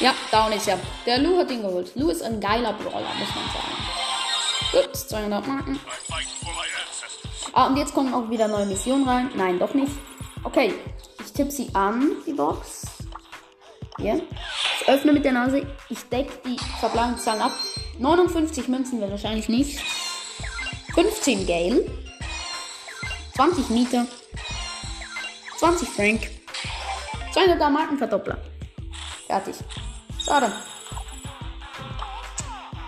Ja, 0.00 0.14
down 0.30 0.52
ist 0.52 0.66
er. 0.66 0.78
Der 1.04 1.18
Lou 1.18 1.36
hat 1.36 1.50
ihn 1.50 1.60
geholt. 1.60 1.92
Lou 1.94 2.08
ist 2.08 2.22
ein 2.22 2.40
geiler 2.40 2.72
Brawler, 2.72 3.12
muss 3.18 3.28
man 3.34 3.44
sagen. 3.52 3.82
Gut, 4.72 4.96
200 4.96 5.46
Marken. 5.46 5.80
Ah, 7.52 7.66
und 7.66 7.76
jetzt 7.76 7.92
kommen 7.92 8.14
auch 8.14 8.30
wieder 8.30 8.48
neue 8.48 8.64
Missionen 8.64 9.06
rein. 9.06 9.30
Nein, 9.34 9.58
doch 9.58 9.74
nicht. 9.74 9.92
Okay, 10.42 10.72
ich 11.22 11.32
tippe 11.32 11.50
sie 11.50 11.68
an, 11.74 12.12
die 12.26 12.32
Box. 12.32 12.86
Hier. 13.98 14.22
Ich 14.80 14.88
öffne 14.88 15.12
mit 15.12 15.26
der 15.26 15.32
Nase. 15.32 15.66
Ich 15.90 16.02
decke 16.08 16.32
die 16.46 16.56
verbleibenden 16.80 17.20
Zahlen 17.20 17.42
ab. 17.42 17.52
59 17.98 18.68
Münzen 18.68 19.00
wäre 19.00 19.10
wahrscheinlich 19.10 19.50
nicht. 19.50 19.80
15 20.94 21.46
Gale. 21.46 22.01
20 23.34 23.70
Nita. 23.70 24.06
20 25.58 25.88
Frank. 25.88 26.30
200 27.32 27.70
Markenverdoppler. 27.70 28.36
Fertig. 29.26 29.56
Schade. 30.22 30.52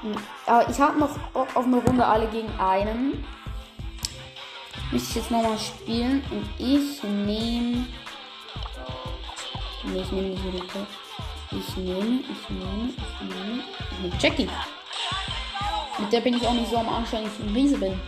Hm, 0.03 0.15
aber 0.47 0.69
ich 0.69 0.79
habe 0.79 0.99
noch 0.99 1.19
auf 1.35 1.65
eine 1.65 1.77
Runde 1.79 2.05
alle 2.05 2.29
gegen 2.29 2.51
einen. 2.59 3.25
Müsste 4.93 5.11
ich 5.11 5.17
jetzt 5.17 5.31
nochmal 5.31 5.59
spielen. 5.59 6.23
Und 6.31 6.49
ich 6.59 7.03
nehme. 7.03 7.87
Nee, 9.85 10.01
ich 10.01 10.13
nehme 10.13 10.29
nicht 10.29 10.45
Rico. 10.45 10.87
Ich 11.53 11.77
nehme, 11.77 12.21
ich 12.21 12.51
nehme, 12.51 12.91
ich 12.91 13.35
nehme. 13.35 13.63
Ich 13.93 13.99
nehme 13.99 14.15
Jackie. 14.21 14.49
Mit 15.99 16.13
der 16.13 16.21
bin 16.21 16.35
ich 16.35 16.47
auch 16.47 16.53
nicht 16.53 16.69
so 16.69 16.77
am 16.77 16.89
Arsch, 16.89 17.13
wenn 17.13 17.25
ich 17.25 17.39
ein 17.41 17.55
Riese 17.55 17.79
bin. 17.79 17.99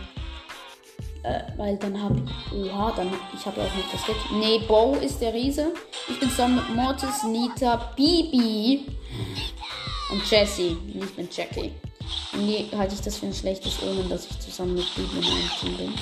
Äh, 1.27 1.41
weil 1.57 1.77
dann 1.77 2.01
habe 2.01 2.15
ich. 2.15 2.71
Oha, 2.71 2.93
dann. 2.95 3.11
Ich 3.37 3.45
habe 3.45 3.59
ja 3.59 3.67
auch 3.67 3.75
nicht 3.75 3.93
das 3.93 4.05
Gadget. 4.05 4.31
Nee, 4.33 4.59
Bo 4.67 4.95
ist 5.01 5.19
der 5.19 5.33
Riese. 5.33 5.73
Ich 6.07 6.19
bin 6.19 6.29
zusammen 6.29 6.55
mit 6.55 6.75
Mortis, 6.75 7.23
Nita, 7.23 7.91
Bibi 7.95 8.85
und 10.11 10.31
Jessie. 10.31 10.77
Nicht 10.93 11.17
mit 11.17 11.35
Jackie. 11.35 11.73
Nee, 12.37 12.67
halte 12.77 12.95
ich 12.95 13.01
das 13.01 13.17
für 13.17 13.25
ein 13.25 13.33
schlechtes 13.33 13.81
Omen, 13.83 14.07
dass 14.09 14.29
ich 14.29 14.39
zusammen 14.39 14.75
mit 14.75 14.95
Bibi 14.95 15.17
in 15.17 15.25
einem 15.25 15.49
Team 15.59 15.77
bin. 15.77 15.93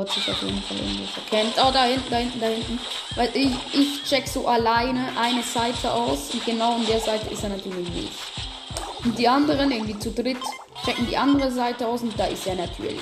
Hat 0.00 0.10
sich 0.10 0.30
auf 0.30 0.42
jeden 0.42 0.62
Fall 0.62 0.76
irgendwie 0.76 1.06
verkämpft. 1.06 1.58
Oh, 1.58 1.70
da 1.72 1.84
hinten, 1.84 2.10
da 2.10 2.16
hinten, 2.16 2.40
da 2.40 2.46
hinten. 2.46 2.78
Weil 3.14 3.30
ich, 3.34 3.52
ich 3.72 4.04
check 4.04 4.26
so 4.26 4.46
alleine 4.46 5.08
eine 5.18 5.42
Seite 5.42 5.92
aus 5.92 6.30
und 6.32 6.44
genau 6.44 6.74
an 6.74 6.86
der 6.86 7.00
Seite 7.00 7.30
ist 7.30 7.42
er 7.42 7.50
natürlich 7.50 7.88
nicht. 7.90 8.12
Und 9.04 9.18
die 9.18 9.28
anderen, 9.28 9.70
irgendwie 9.70 9.98
zu 9.98 10.10
dritt, 10.10 10.38
checken 10.84 11.06
die 11.06 11.16
andere 11.16 11.50
Seite 11.50 11.86
aus 11.86 12.02
und 12.02 12.18
da 12.18 12.26
ist 12.26 12.46
er 12.46 12.56
natürlich. 12.56 13.00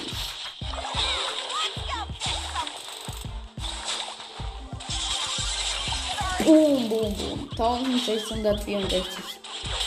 Boom, 6.45 6.89
boom, 6.89 7.15
boom. 7.15 7.49
1664 7.51 9.25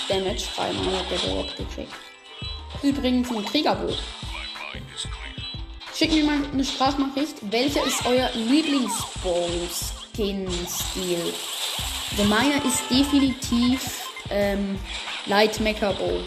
Damage. 0.07 0.43
Dreimal 0.55 0.99
hat 0.99 1.11
der 1.11 1.31
überhaupt 1.31 1.57
gekriegt. 1.57 1.93
Übrigens 2.81 3.29
ein 3.29 3.45
Kriegerboot. 3.45 3.97
Schickt 5.97 6.13
mir 6.13 6.25
mal 6.25 6.39
eine 6.51 6.65
Sprachnachricht. 6.65 7.37
Welcher 7.51 7.81
ist 7.85 8.05
euer 8.05 8.29
Lieblingsbow-Skin-Stil? 8.33 11.33
Also 12.11 12.23
meiner 12.25 12.57
ist 12.65 12.81
definitiv 12.91 14.01
ähm, 14.29 14.77
Light 15.25 15.57
Mecha 15.61 15.93
Bow. 15.93 16.19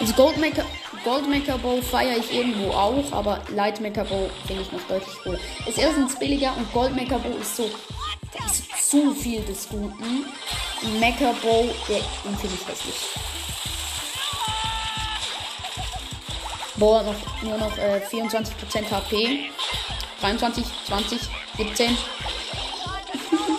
Also 0.00 0.12
Gold 0.14 0.38
Mecha, 0.38 0.64
Gold 1.04 1.28
Mecha 1.28 1.56
Bow 1.56 1.80
feiere 1.80 2.18
ich 2.18 2.34
irgendwo 2.34 2.72
auch, 2.72 3.12
aber 3.12 3.40
Light 3.54 3.80
Mecha 3.80 4.02
Bow 4.02 4.28
finde 4.48 4.62
ich 4.62 4.72
noch 4.72 4.82
deutlich 4.88 5.14
cooler. 5.22 5.38
Ist 5.68 5.78
erstens 5.78 6.18
billiger 6.18 6.56
und 6.56 6.72
Gold 6.72 6.96
Mecha 6.96 7.18
Bow 7.18 7.36
ist 7.40 7.56
so, 7.56 7.70
da 8.36 8.44
ist 8.44 8.64
zu 8.90 9.14
viel 9.14 9.42
des 9.42 9.68
Guten. 9.68 10.26
Mecha 10.98 11.32
Bow, 11.42 11.68
der, 11.88 12.00
den 12.24 12.36
finde 12.38 12.56
ich 12.60 12.66
hässlich. 12.66 12.96
Boah, 16.78 17.02
noch, 17.02 17.42
nur 17.42 17.58
noch 17.58 17.76
äh, 17.76 18.00
24% 18.08 18.90
HP. 18.90 19.50
23, 20.20 20.64
20, 20.86 21.20
17. 21.56 21.96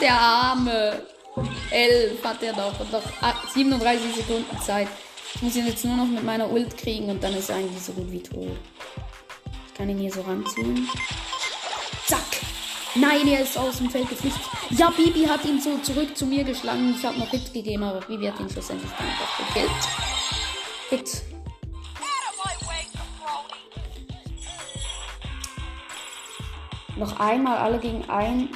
der 0.01 0.13
Arme. 0.13 1.01
11 1.71 2.23
hat 2.23 2.41
er 2.43 2.55
noch. 2.55 2.79
Und 2.79 2.91
noch 2.91 3.01
37 3.53 4.15
Sekunden 4.15 4.61
Zeit. 4.61 4.88
Ich 5.35 5.41
muss 5.41 5.55
ihn 5.55 5.67
jetzt 5.67 5.85
nur 5.85 5.95
noch 5.95 6.07
mit 6.07 6.23
meiner 6.23 6.49
Ult 6.49 6.77
kriegen 6.77 7.09
und 7.09 7.23
dann 7.23 7.33
ist 7.35 7.49
er 7.49 7.57
eigentlich 7.57 7.81
so 7.81 7.91
gut 7.93 8.12
wie 8.12 8.23
tot. 8.23 8.58
Ich 9.67 9.73
kann 9.73 9.89
ihn 9.89 9.99
hier 9.99 10.12
so 10.12 10.21
ranziehen. 10.21 10.88
Zack. 12.08 12.19
Nein, 12.95 13.27
er 13.27 13.41
ist 13.41 13.58
aus 13.58 13.77
dem 13.77 13.89
Feld 13.89 14.10
geflüchtet. 14.10 14.41
Ja, 14.71 14.89
Bibi 14.89 15.25
hat 15.25 15.45
ihn 15.45 15.62
so 15.62 15.77
zurück 15.77 16.17
zu 16.17 16.25
mir 16.25 16.43
geschlagen. 16.43 16.95
Ich 16.97 17.05
habe 17.05 17.19
noch 17.19 17.29
Hit 17.29 17.53
gegeben, 17.53 17.84
aber 17.84 17.99
Bibi 17.99 18.27
hat 18.27 18.39
ihn 18.39 18.49
schlussendlich 18.49 18.91
einfach 18.91 19.47
gekillt. 19.53 19.69
Hit. 20.89 21.29
Noch 26.99 27.19
einmal 27.19 27.57
alle 27.57 27.79
gegen 27.79 28.07
einen 28.09 28.49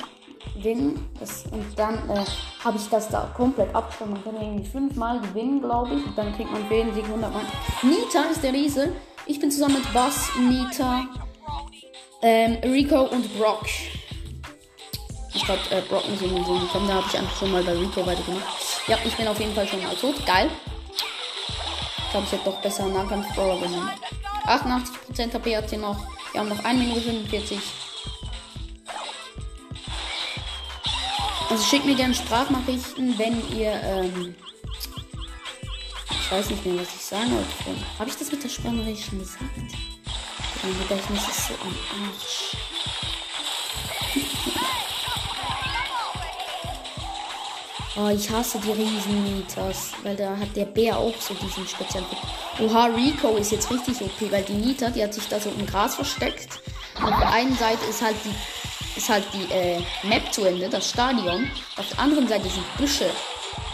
gewinnen. 0.56 1.10
Das, 1.20 1.46
und 1.52 1.66
dann 1.78 1.96
äh, 2.10 2.24
habe 2.64 2.78
ich 2.78 2.88
das 2.90 3.10
da 3.10 3.32
komplett 3.36 3.74
abgestimmt. 3.74 4.12
Man 4.12 4.24
kann 4.24 4.36
irgendwie 4.42 4.70
fünfmal 4.70 5.20
gewinnen, 5.20 5.62
glaube 5.62 5.96
ich. 5.96 6.06
Und 6.06 6.18
dann 6.18 6.36
kriegt 6.36 6.52
man 6.52 6.70
jeden 6.70 6.94
Sieg 6.94 7.06
100 7.06 7.34
Mal. 7.34 7.44
Nita 7.82 8.24
ist 8.32 8.44
der 8.44 8.54
Riese. 8.54 8.94
Ich 9.26 9.40
bin 9.40 9.50
zusammen 9.50 9.76
mit 9.76 9.94
Bass, 9.94 10.30
Nita, 10.38 11.06
ähm, 12.22 12.58
Rico 12.64 13.04
und 13.04 13.38
Brock. 13.38 13.66
Ich 15.34 15.46
glaube, 15.46 15.62
äh, 15.72 15.82
Brock 15.82 16.08
muss 16.10 16.22
irgendwie 16.22 16.44
so 16.44 16.54
gekommen. 16.60 16.88
Da 16.88 16.96
habe 16.96 17.06
ich 17.08 17.18
einfach 17.18 17.36
schon 17.38 17.52
mal 17.52 17.64
bei 17.64 17.74
Rico 17.74 18.06
weitergemacht. 18.06 18.44
Ja, 18.88 18.98
ich 19.04 19.16
bin 19.16 19.28
auf 19.28 19.40
jeden 19.40 19.54
Fall 19.54 19.68
schon 19.68 19.82
mal 19.82 19.96
tot. 19.96 20.26
Geil. 20.26 20.50
Ich 21.98 22.12
glaube, 22.12 22.26
ich 22.28 22.32
hätte 22.34 22.46
doch 22.46 22.62
besser 22.62 22.84
einen 22.84 22.94
Nahkampf-Brawler 22.94 23.62
genommen. 23.62 23.90
88% 24.46 25.34
HP 25.34 25.58
hat 25.58 25.70
sie 25.70 25.78
noch. 25.78 25.98
Wir 26.32 26.42
haben 26.42 26.50
noch 26.50 26.64
1 26.64 26.80
Minute 26.80 27.02
45. 27.02 27.60
Also 31.54 31.66
schickt 31.66 31.86
mir 31.86 31.94
gerne 31.94 32.16
Sprachnachrichten, 32.16 33.16
wenn 33.20 33.36
ihr, 33.56 33.74
ähm, 33.84 34.34
ich 36.10 36.32
weiß 36.32 36.50
nicht 36.50 36.66
mehr, 36.66 36.82
was 36.82 36.96
ich 36.96 37.02
sagen 37.02 37.30
wollte. 37.32 37.80
Habe 38.00 38.10
ich 38.10 38.16
das 38.16 38.32
mit 38.32 38.44
der 38.44 38.50
Sprachnachricht 38.50 39.06
schon 39.06 39.20
gesagt? 39.20 39.44
Mein 40.64 40.80
Gedächtnis 40.80 41.28
ist 41.28 41.48
so 41.50 41.54
am 41.62 41.76
Arsch. 42.02 42.58
Oh, 47.96 48.10
ich 48.10 48.28
hasse 48.28 48.58
die 48.58 48.72
Riesen-Nitas, 48.72 49.92
weil 50.02 50.16
da 50.16 50.36
hat 50.36 50.56
der 50.56 50.66
Bär 50.66 50.98
auch 50.98 51.14
so 51.22 51.36
diesen 51.36 51.68
speziellen. 51.68 52.08
Oha, 52.60 52.86
Rico 52.86 53.36
ist 53.36 53.52
jetzt 53.52 53.70
richtig 53.70 54.02
OP, 54.02 54.32
weil 54.32 54.42
die 54.42 54.54
Nita, 54.54 54.90
die 54.90 55.04
hat 55.04 55.14
sich 55.14 55.28
da 55.28 55.40
so 55.40 55.52
im 55.52 55.68
Gras 55.68 55.94
versteckt. 55.94 56.60
Und 56.98 57.14
auf 57.14 57.20
der 57.20 57.32
einen 57.32 57.56
Seite 57.56 57.86
ist 57.86 58.02
halt 58.02 58.16
die 58.26 58.34
ist 59.04 59.10
halt 59.10 59.26
die 59.34 59.54
äh, 59.54 59.82
Map 60.04 60.34
zu 60.34 60.46
Ende, 60.46 60.70
das 60.70 60.90
Stadion. 60.90 61.52
Auf 61.76 61.90
der 61.90 62.00
anderen 62.00 62.26
Seite 62.26 62.48
sind 62.48 62.64
Büsche. 62.78 63.10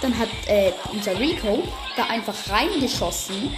Dann 0.02 0.18
hat 0.18 0.30
äh, 0.48 0.72
unser 0.92 1.20
Rico 1.20 1.63
da 1.96 2.06
einfach 2.06 2.34
reingeschossen 2.50 3.54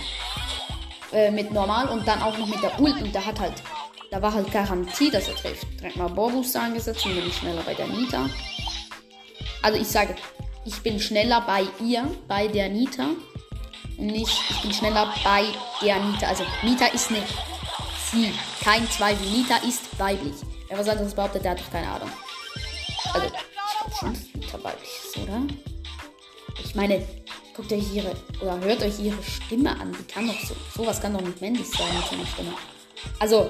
äh, 1.13 1.31
mit 1.31 1.51
normal 1.51 1.87
und 1.87 2.05
dann 2.05 2.21
auch 2.21 2.37
noch 2.37 2.47
mit 2.47 2.61
der 2.61 2.77
Ult 2.79 3.01
und 3.01 3.15
da 3.15 3.25
hat 3.25 3.39
halt, 3.39 3.53
da 4.09 4.21
war 4.21 4.33
halt 4.33 4.51
Garantie, 4.51 5.09
dass 5.09 5.29
er 5.29 5.35
trifft. 5.35 5.65
Direkt 5.79 5.95
mal 5.95 6.09
Borbooster 6.09 6.61
angesetzt 6.61 7.05
und 7.05 7.15
bin 7.15 7.27
ich 7.27 7.37
schneller 7.37 7.61
bei 7.65 7.73
der 7.73 7.87
Nita. 7.87 8.29
Also 9.61 9.79
ich 9.79 9.87
sage, 9.87 10.15
ich 10.65 10.77
bin 10.81 10.99
schneller 10.99 11.41
bei 11.41 11.63
ihr, 11.79 12.05
bei 12.27 12.47
der 12.47 12.67
Nita. 12.67 13.05
Nicht, 13.97 14.33
ich 14.49 14.61
bin 14.61 14.73
schneller 14.73 15.13
bei 15.23 15.45
der 15.81 15.99
Nita. 15.99 16.27
Also 16.27 16.43
Nita 16.63 16.87
ist 16.87 17.09
eine 17.11 17.23
sie. 18.11 18.31
Kein 18.61 18.89
Zweifel. 18.89 19.25
Nita 19.29 19.57
ist 19.57 19.97
weiblich. 19.97 20.35
Wer 20.71 20.79
was 20.79 20.87
anderes 20.87 21.13
behauptet, 21.13 21.43
der 21.43 21.51
hat 21.51 21.59
doch 21.59 21.69
keine 21.69 21.89
Ahnung. 21.89 22.09
Also, 23.13 23.27
ich 23.27 23.97
schon, 23.99 24.17
dabei 24.53 24.71
ist, 24.81 25.17
oder? 25.17 25.41
Ich 26.63 26.73
meine, 26.75 27.05
guckt 27.53 27.73
euch 27.73 27.93
ihre, 27.93 28.15
oder 28.39 28.57
hört 28.61 28.81
euch 28.81 28.97
ihre 28.97 29.21
Stimme 29.21 29.69
an. 29.71 29.91
Die 29.91 30.03
kann 30.05 30.27
doch 30.27 30.39
so, 30.39 30.55
sowas 30.73 31.01
kann 31.01 31.13
doch 31.13 31.19
nicht 31.19 31.41
männlich 31.41 31.67
sein 31.67 31.93
mit 31.93 32.05
so 32.07 32.15
einer 32.15 32.25
Stimme. 32.25 32.53
Also, 33.19 33.49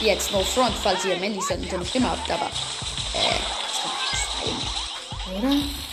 jetzt 0.00 0.30
no 0.30 0.40
front, 0.40 0.74
falls 0.82 1.02
ihr 1.06 1.16
männlich 1.16 1.42
seid 1.42 1.58
und 1.58 1.70
so 1.70 1.76
eine 1.76 1.86
Stimme 1.86 2.10
habt, 2.10 2.30
aber, 2.30 2.44
äh, 2.44 3.38
das 3.62 3.80
kann 3.80 4.54
nicht 4.54 4.68
sein, 5.24 5.38
oder? 5.38 5.91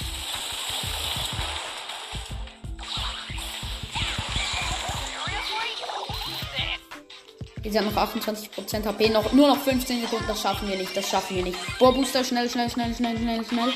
Sie 7.64 7.78
haben 7.78 7.94
noch 7.94 7.96
28% 7.96 8.86
HP. 8.86 9.10
Noch, 9.10 9.32
nur 9.34 9.48
noch 9.48 9.58
15 9.58 10.02
Sekunden. 10.02 10.26
Das 10.28 10.42
schaffen 10.42 10.70
wir 10.70 10.78
nicht. 10.78 10.96
Das 10.96 11.10
schaffen 11.10 11.36
wir 11.36 11.44
nicht. 11.44 11.58
Boah, 11.78 11.94
Booster. 11.94 12.24
Schnell, 12.24 12.50
schnell, 12.50 12.70
schnell, 12.70 12.94
schnell, 12.96 13.18
schnell, 13.18 13.46
schnell. 13.46 13.74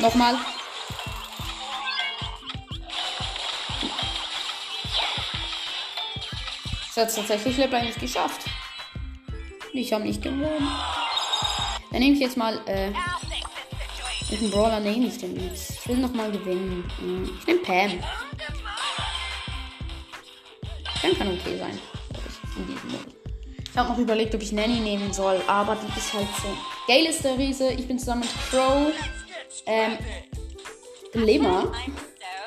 Nochmal. 0.00 0.36
Das 6.94 7.08
hat 7.08 7.14
tatsächlich 7.14 7.58
Level 7.58 7.82
nicht 7.82 8.00
geschafft. 8.00 8.40
Ich 9.74 9.92
habe 9.92 10.04
nicht 10.04 10.22
gewonnen. 10.22 10.66
Dann 11.90 12.00
nehme 12.00 12.14
ich 12.14 12.20
jetzt 12.20 12.38
mal, 12.38 12.58
äh, 12.66 12.90
mit 14.30 14.40
dem 14.40 14.50
Brawler 14.50 14.80
nehme 14.80 15.06
ich 15.06 15.18
den 15.18 15.38
jetzt. 15.38 15.72
Ich 15.72 15.88
will 15.88 15.98
nochmal 15.98 16.32
gewinnen. 16.32 16.84
Ich 17.38 17.46
nehme 17.46 17.60
Pam. 17.60 18.02
Kann 21.26 21.38
okay 21.38 21.58
sein. 21.58 21.78
In 22.56 22.66
diesem 22.66 22.90
Modus. 22.90 23.14
Ich 23.70 23.76
habe 23.76 23.90
noch 23.90 23.98
überlegt, 23.98 24.34
ob 24.34 24.42
ich 24.42 24.52
Nanny 24.52 24.80
nehmen 24.80 25.12
soll, 25.12 25.40
aber 25.46 25.76
die 25.76 25.98
ist 25.98 26.12
halt 26.14 26.28
so. 26.40 26.48
Gale 26.86 27.10
ist 27.10 27.22
der 27.22 27.36
Riese, 27.36 27.72
ich 27.72 27.86
bin 27.86 27.98
zusammen 27.98 28.22
mit 28.22 28.30
Crow. 28.50 28.92
Ähm, 29.66 29.98
Glimmer. 31.12 31.72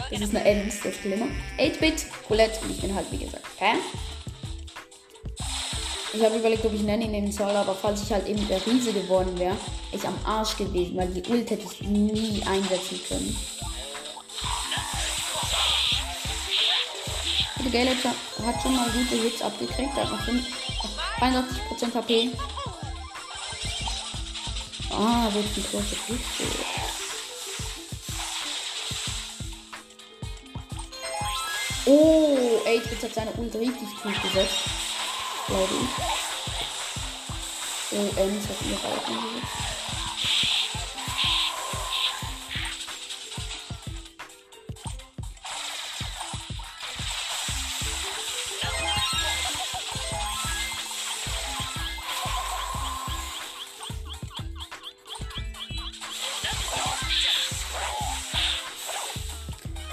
Das 0.10 0.22
ist 0.22 0.36
eine 0.36 0.44
End, 0.44 0.74
das 0.84 1.02
Glimmer. 1.02 1.28
8-Bit, 1.60 2.06
Colette 2.28 2.60
und 2.63 2.72
ich 2.72 2.82
bin 2.82 2.96
halt, 2.96 3.06
wie 3.12 3.18
gesagt, 3.18 3.46
Pam. 3.58 3.78
Ich 6.12 6.24
habe 6.24 6.38
überlegt, 6.38 6.65
ob 6.65 6.74
ich 6.74 6.82
Nanny 6.82 7.08
nehmen 7.08 7.32
soll, 7.32 7.52
aber 7.52 7.76
falls 7.76 8.02
ich 8.02 8.12
halt 8.12 8.28
eben 8.28 8.48
der 8.48 8.65
Riese 8.65 8.92
geworden 8.92 9.38
wäre, 9.38 9.56
ich 9.92 10.08
am 10.08 10.18
Arsch 10.26 10.58
gewesen, 10.58 10.98
weil 10.98 11.10
die 11.10 11.30
Ult 11.30 11.52
hätte 11.52 11.68
ich 11.72 11.88
nie 11.88 12.42
einsetzen 12.48 13.00
können. 13.08 13.38
Der 17.63 17.72
Gale 17.72 17.91
hat 17.91 18.62
schon 18.62 18.76
mal 18.76 18.89
gute 18.89 19.15
Hits 19.15 19.41
abgekriegt, 19.41 19.98
er 19.98 20.10
hat 20.10 20.12
noch 20.12 20.43
83% 21.19 21.93
HP. 21.93 22.32
Ah, 24.91 25.30
wo 25.32 25.39
ist 25.39 25.56
die 25.56 25.63
große 25.63 25.95
Kiste? 26.08 26.43
Oh, 31.86 32.62
8 32.65 33.04
hat 33.04 33.13
seine 33.13 33.32
Ult 33.34 33.56
richtig 33.56 33.89
gut 34.04 34.22
gesetzt 34.22 34.80
glaube 35.50 35.74
ich. 35.82 35.89
Und 37.98 38.17
Ems 38.17 38.48
hat 38.48 38.62
ihre 38.62 38.88
auch 38.88 39.08
eingesetzt. 39.08 39.68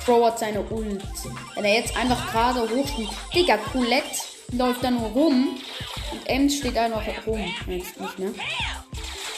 Crow 0.06 0.24
hat 0.24 0.38
seine 0.38 0.60
Ult. 0.60 1.02
Wenn 1.56 1.64
er 1.64 1.80
jetzt 1.80 1.96
einfach 1.96 2.30
gerade 2.30 2.60
hochspielt. 2.60 3.08
Digga, 3.34 3.56
Colette 3.56 4.20
läuft 4.52 4.84
da 4.84 4.90
nur 4.92 5.08
rum. 5.08 5.58
Und 6.12 6.26
Ems 6.28 6.58
steht 6.58 6.76
da 6.76 6.86
noch 6.86 7.02
rum. 7.26 7.40
Jetzt 7.66 8.00
nicht, 8.00 8.18
ne? 8.20 8.32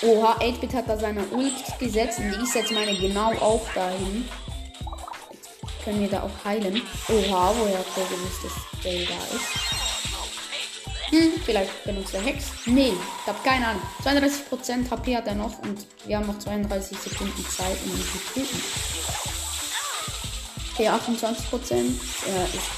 Oha, 0.03 0.37
8-Bit 0.39 0.75
hat 0.75 0.89
da 0.89 0.99
seine 0.99 1.25
Ult 1.29 1.55
gesetzt 1.81 2.19
und 2.19 2.43
ich 2.43 2.53
setze 2.53 2.75
meine 2.75 2.95
genau 2.95 3.33
auch 3.41 3.67
dahin. 3.75 4.29
Jetzt 5.63 5.85
können 5.85 6.03
wir 6.03 6.09
da 6.09 6.23
auch 6.23 6.45
heilen. 6.45 6.83
Oha, 7.09 7.55
woher 7.59 7.79
hat 7.79 7.87
er 7.97 8.05
gewusst, 8.05 8.45
dass 8.45 8.83
der 8.85 9.07
da 9.07 9.15
ist? 9.35 9.79
Hm, 11.11 11.41
vielleicht 11.47 11.85
benutzt 11.85 12.13
er 12.13 12.21
Hex. 12.21 12.45
Nee, 12.67 12.93
ich 12.93 13.27
habe 13.27 13.39
keine 13.43 13.69
Ahnung. 13.69 13.83
32% 14.05 14.91
HP 14.91 15.17
hat 15.17 15.27
er 15.27 15.35
noch 15.35 15.59
und 15.61 15.87
wir 16.05 16.19
haben 16.19 16.27
noch 16.27 16.39
32 16.39 16.99
Sekunden 16.99 17.47
Zeit, 17.47 17.79
um 17.87 17.93
ihn 17.93 18.05
zu 18.05 18.35
töten. 18.35 19.28
Okay, 20.79 20.89
28%. 20.89 21.91
Er 22.29 22.45
ist 22.45 22.71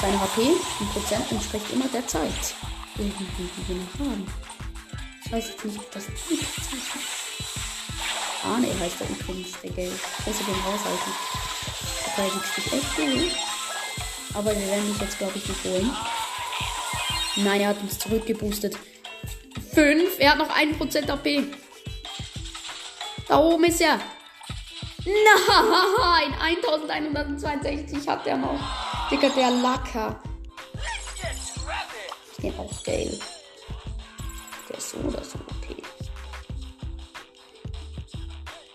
seine 0.00 0.20
HP 0.20 0.42
in 0.42 0.88
Prozent 0.92 1.32
entspricht 1.32 1.72
immer 1.72 1.88
der 1.88 2.06
Zeit. 2.06 2.54
Die 2.96 3.12
wir 3.66 3.74
noch 3.74 3.98
haben. 3.98 4.32
Ich 5.24 5.32
weiß 5.32 5.48
jetzt 5.48 5.64
nicht, 5.64 5.76
ob 5.76 5.90
das 5.90 6.06
gut 6.06 6.38
ist. 6.40 6.46
Ah, 8.44 8.58
ne, 8.58 8.68
heißt 8.78 9.00
er 9.00 9.08
übrigens, 9.10 9.60
der 9.60 9.70
Geld. 9.70 10.00
Kannst 10.24 10.40
du 10.40 10.44
den 10.44 10.54
raushalten? 10.54 11.12
Verteidigst 12.04 12.56
dich 12.56 12.72
echt 12.74 12.96
gut. 12.96 13.36
Aber 14.34 14.50
wir 14.56 14.66
werden 14.68 14.92
dich 14.92 15.00
jetzt, 15.00 15.18
glaube 15.18 15.36
ich, 15.36 15.48
nicht 15.48 15.64
holen. 15.64 15.96
Nein, 17.34 17.60
er 17.62 17.70
hat 17.70 17.80
uns 17.80 17.98
zurückgeboostet. 17.98 18.76
5. 19.74 20.20
Er 20.20 20.30
hat 20.30 20.38
noch 20.38 20.56
1% 20.56 21.10
AP. 21.10 21.42
Da 23.26 23.38
oben 23.40 23.64
ist 23.64 23.80
er. 23.80 23.98
Nein, 25.04 26.34
1162 26.68 28.06
hat 28.08 28.26
er 28.26 28.36
noch. 28.36 28.60
Digga, 29.10 29.28
der 29.30 29.50
Lacker. 29.50 30.20
Ich 32.32 32.44
nehme 32.44 32.58
auch 32.58 32.82
Gale. 32.84 33.18
Der 34.68 34.76
ist 34.76 34.90
so 34.90 34.98
oder 34.98 35.24
so 35.24 35.38
okay. 35.58 35.82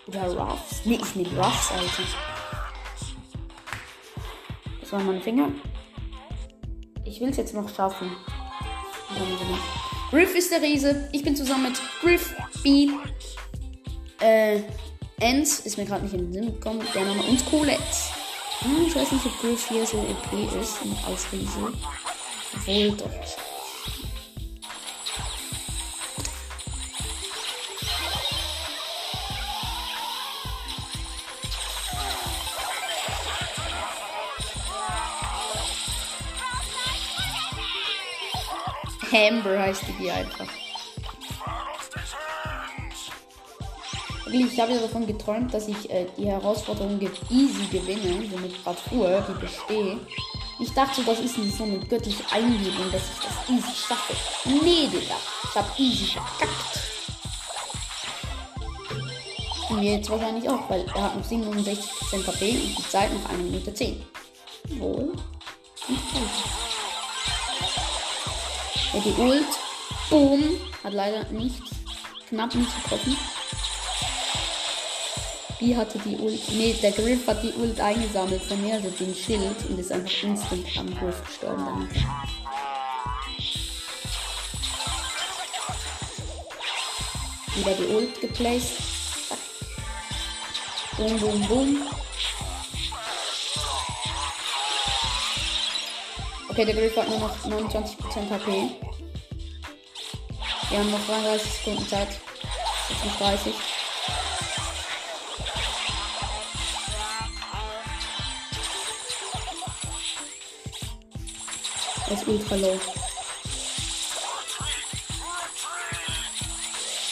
Oder 0.06 0.26
Ruffs. 0.32 0.82
Nee, 0.84 1.00
ich 1.02 1.14
nehme 1.14 1.40
Ruffs, 1.40 1.70
Alter. 1.72 2.02
Das 4.80 4.92
waren 4.92 5.06
meine 5.06 5.20
Finger. 5.20 5.50
Ich 7.04 7.20
will 7.20 7.28
es 7.28 7.36
jetzt 7.36 7.54
noch 7.54 7.68
schaffen. 7.74 8.10
Griff 10.10 10.34
ist 10.34 10.50
der 10.50 10.62
Riese. 10.62 11.08
Ich 11.12 11.22
bin 11.22 11.36
zusammen 11.36 11.64
mit 11.64 11.80
Griff, 12.00 12.34
B, 12.62 12.90
äh, 14.20 14.62
Ends, 15.20 15.60
ist 15.60 15.78
mir 15.78 15.84
gerade 15.84 16.04
nicht 16.04 16.14
in 16.14 16.20
den 16.20 16.32
Sinn 16.32 16.46
gekommen. 16.46 16.86
Der 16.94 17.04
Name 17.04 17.22
und 17.22 17.44
Colette. 17.46 17.82
Hm, 18.60 18.86
ich 18.86 18.94
weiß 18.94 19.12
nicht, 19.12 19.26
ob 19.26 19.40
Griff 19.40 19.68
hier 19.68 19.86
so 19.86 19.98
OP 19.98 20.60
ist 20.60 20.78
als 21.06 21.32
Riese. 21.32 21.72
Obwohl 22.56 22.90
doch. 22.92 23.10
Amber 39.14 39.60
heißt 39.60 39.84
die 39.98 40.10
einfach. 40.10 40.53
Ich 44.40 44.60
habe 44.60 44.72
ja 44.72 44.80
davon 44.80 45.06
geträumt, 45.06 45.54
dass 45.54 45.68
ich 45.68 45.90
äh, 45.90 46.06
die 46.16 46.26
Herausforderung 46.26 47.00
easy 47.30 47.66
gewinne, 47.70 48.28
so 48.30 48.36
mit 48.38 48.64
Parkour, 48.64 49.24
die 49.28 49.40
bestehe. 49.40 49.98
Ich 50.58 50.72
dachte, 50.72 51.02
das 51.04 51.20
ist 51.20 51.38
nicht 51.38 51.56
so 51.56 51.64
eine 51.64 51.78
göttliche 51.78 52.24
Eingebung, 52.32 52.90
dass 52.92 53.02
ich 53.02 53.24
das 53.24 53.48
easy 53.48 53.76
schaffe. 53.86 54.14
Nee, 54.44 54.88
Digga. 54.88 55.16
Ich 55.44 55.54
habe 55.54 55.68
easy 55.78 56.06
verkackt. 56.06 56.80
Und 59.70 59.82
jetzt 59.82 60.10
wahrscheinlich 60.10 60.48
auch, 60.48 60.68
weil 60.68 60.84
er 60.94 61.02
hat 61.02 61.16
noch 61.16 61.24
67% 61.24 62.24
KP 62.24 62.50
und 62.50 62.78
die 62.78 62.88
Zeit 62.88 63.12
noch 63.12 63.28
1 63.30 63.38
Minute 63.42 63.72
10. 63.72 64.02
Wo? 64.78 65.12
Ja, 68.92 69.00
die 69.00 69.20
Ult. 69.20 69.44
Boom. 70.10 70.42
Hat 70.82 70.92
leider 70.92 71.24
nicht, 71.30 71.62
knapp 72.28 72.54
nicht 72.54 72.82
getroffen. 72.82 73.16
Die 75.64 75.74
hatte 75.74 75.98
die 76.00 76.16
Ult. 76.16 76.42
Nee, 76.52 76.74
der 76.82 76.92
Griff 76.92 77.26
hat 77.26 77.42
die 77.42 77.52
Ult 77.54 77.80
eingesammelt 77.80 78.42
von 78.42 78.60
mir, 78.60 78.74
also 78.74 78.90
den 78.90 79.14
Schild, 79.14 79.56
und 79.66 79.78
ist 79.78 79.90
einfach 79.90 80.22
instant 80.22 80.66
am 80.76 80.94
Griff 80.98 81.24
gestorben. 81.24 81.64
Dann. 81.64 81.88
Wieder 87.56 87.72
die 87.76 87.94
Ult 87.94 88.20
geplaced. 88.20 88.76
Boom, 90.98 91.18
boom, 91.18 91.48
boom. 91.48 91.82
Okay, 96.50 96.64
der 96.66 96.74
Griff 96.74 96.94
hat 96.94 97.08
nur 97.08 97.20
noch 97.20 97.36
29% 97.42 98.30
HP. 98.30 98.70
Wir 100.68 100.78
haben 100.78 100.90
noch 100.90 101.06
33 101.06 101.52
Sekunden 101.52 101.88
Zeit. 101.88 102.08
36. 103.02 103.73
Er 112.06 112.12
ist 112.12 112.28
ultra 112.28 112.56
low. 112.56 112.78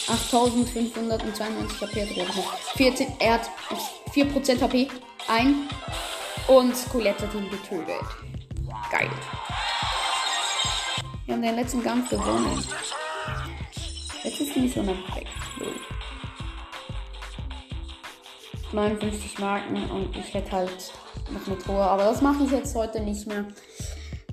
8592 0.07 1.81
HP 1.81 2.01
hat 2.01 2.17
er 2.17 2.25
noch. 2.25 2.57
14, 2.75 3.07
er 3.19 3.33
hat 3.33 3.49
4% 4.13 4.61
HP. 4.61 4.87
Ein. 5.27 5.69
Und 6.47 6.73
Colette 6.91 7.25
hat 7.25 7.33
ihn 7.33 7.49
getötet. 7.49 8.01
Geil. 8.91 9.09
Wir 11.25 11.35
haben 11.35 11.41
den 11.41 11.55
letzten 11.55 11.83
Kampf 11.83 12.09
gewonnen. 12.09 12.63
Jetzt 14.23 14.41
ist 14.41 14.55
die 14.55 14.59
Mission 14.59 14.87
weg. 14.87 15.27
59 18.73 19.39
Marken 19.39 19.89
und 19.89 20.15
ich 20.17 20.33
hätte 20.33 20.51
halt 20.51 20.93
noch 21.31 21.47
eine 21.47 21.57
Truhe. 21.57 21.81
Aber 21.81 22.03
das 22.03 22.21
mache 22.21 22.43
ich 22.43 22.51
jetzt 22.51 22.75
heute 22.75 22.99
nicht 22.99 23.25
mehr. 23.27 23.45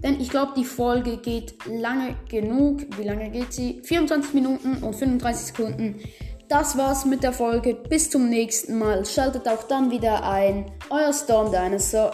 Denn 0.02 0.20
ich 0.20 0.30
glaube, 0.30 0.52
die 0.56 0.64
Folge 0.64 1.18
geht 1.18 1.54
lange 1.66 2.14
genug. 2.28 2.80
Wie 2.96 3.04
lange 3.04 3.30
geht 3.30 3.52
sie? 3.52 3.80
24 3.84 4.34
Minuten 4.34 4.82
und 4.82 4.94
35 4.94 5.46
Sekunden. 5.46 6.00
Das 6.48 6.76
war's 6.76 7.04
mit 7.04 7.22
der 7.22 7.32
Folge. 7.32 7.74
Bis 7.74 8.10
zum 8.10 8.28
nächsten 8.28 8.78
Mal. 8.78 9.04
Schaltet 9.04 9.46
auch 9.46 9.64
dann 9.64 9.90
wieder 9.90 10.24
ein. 10.28 10.66
Euer 10.90 11.12
Storm 11.12 11.52
Dinosaur. 11.52 12.12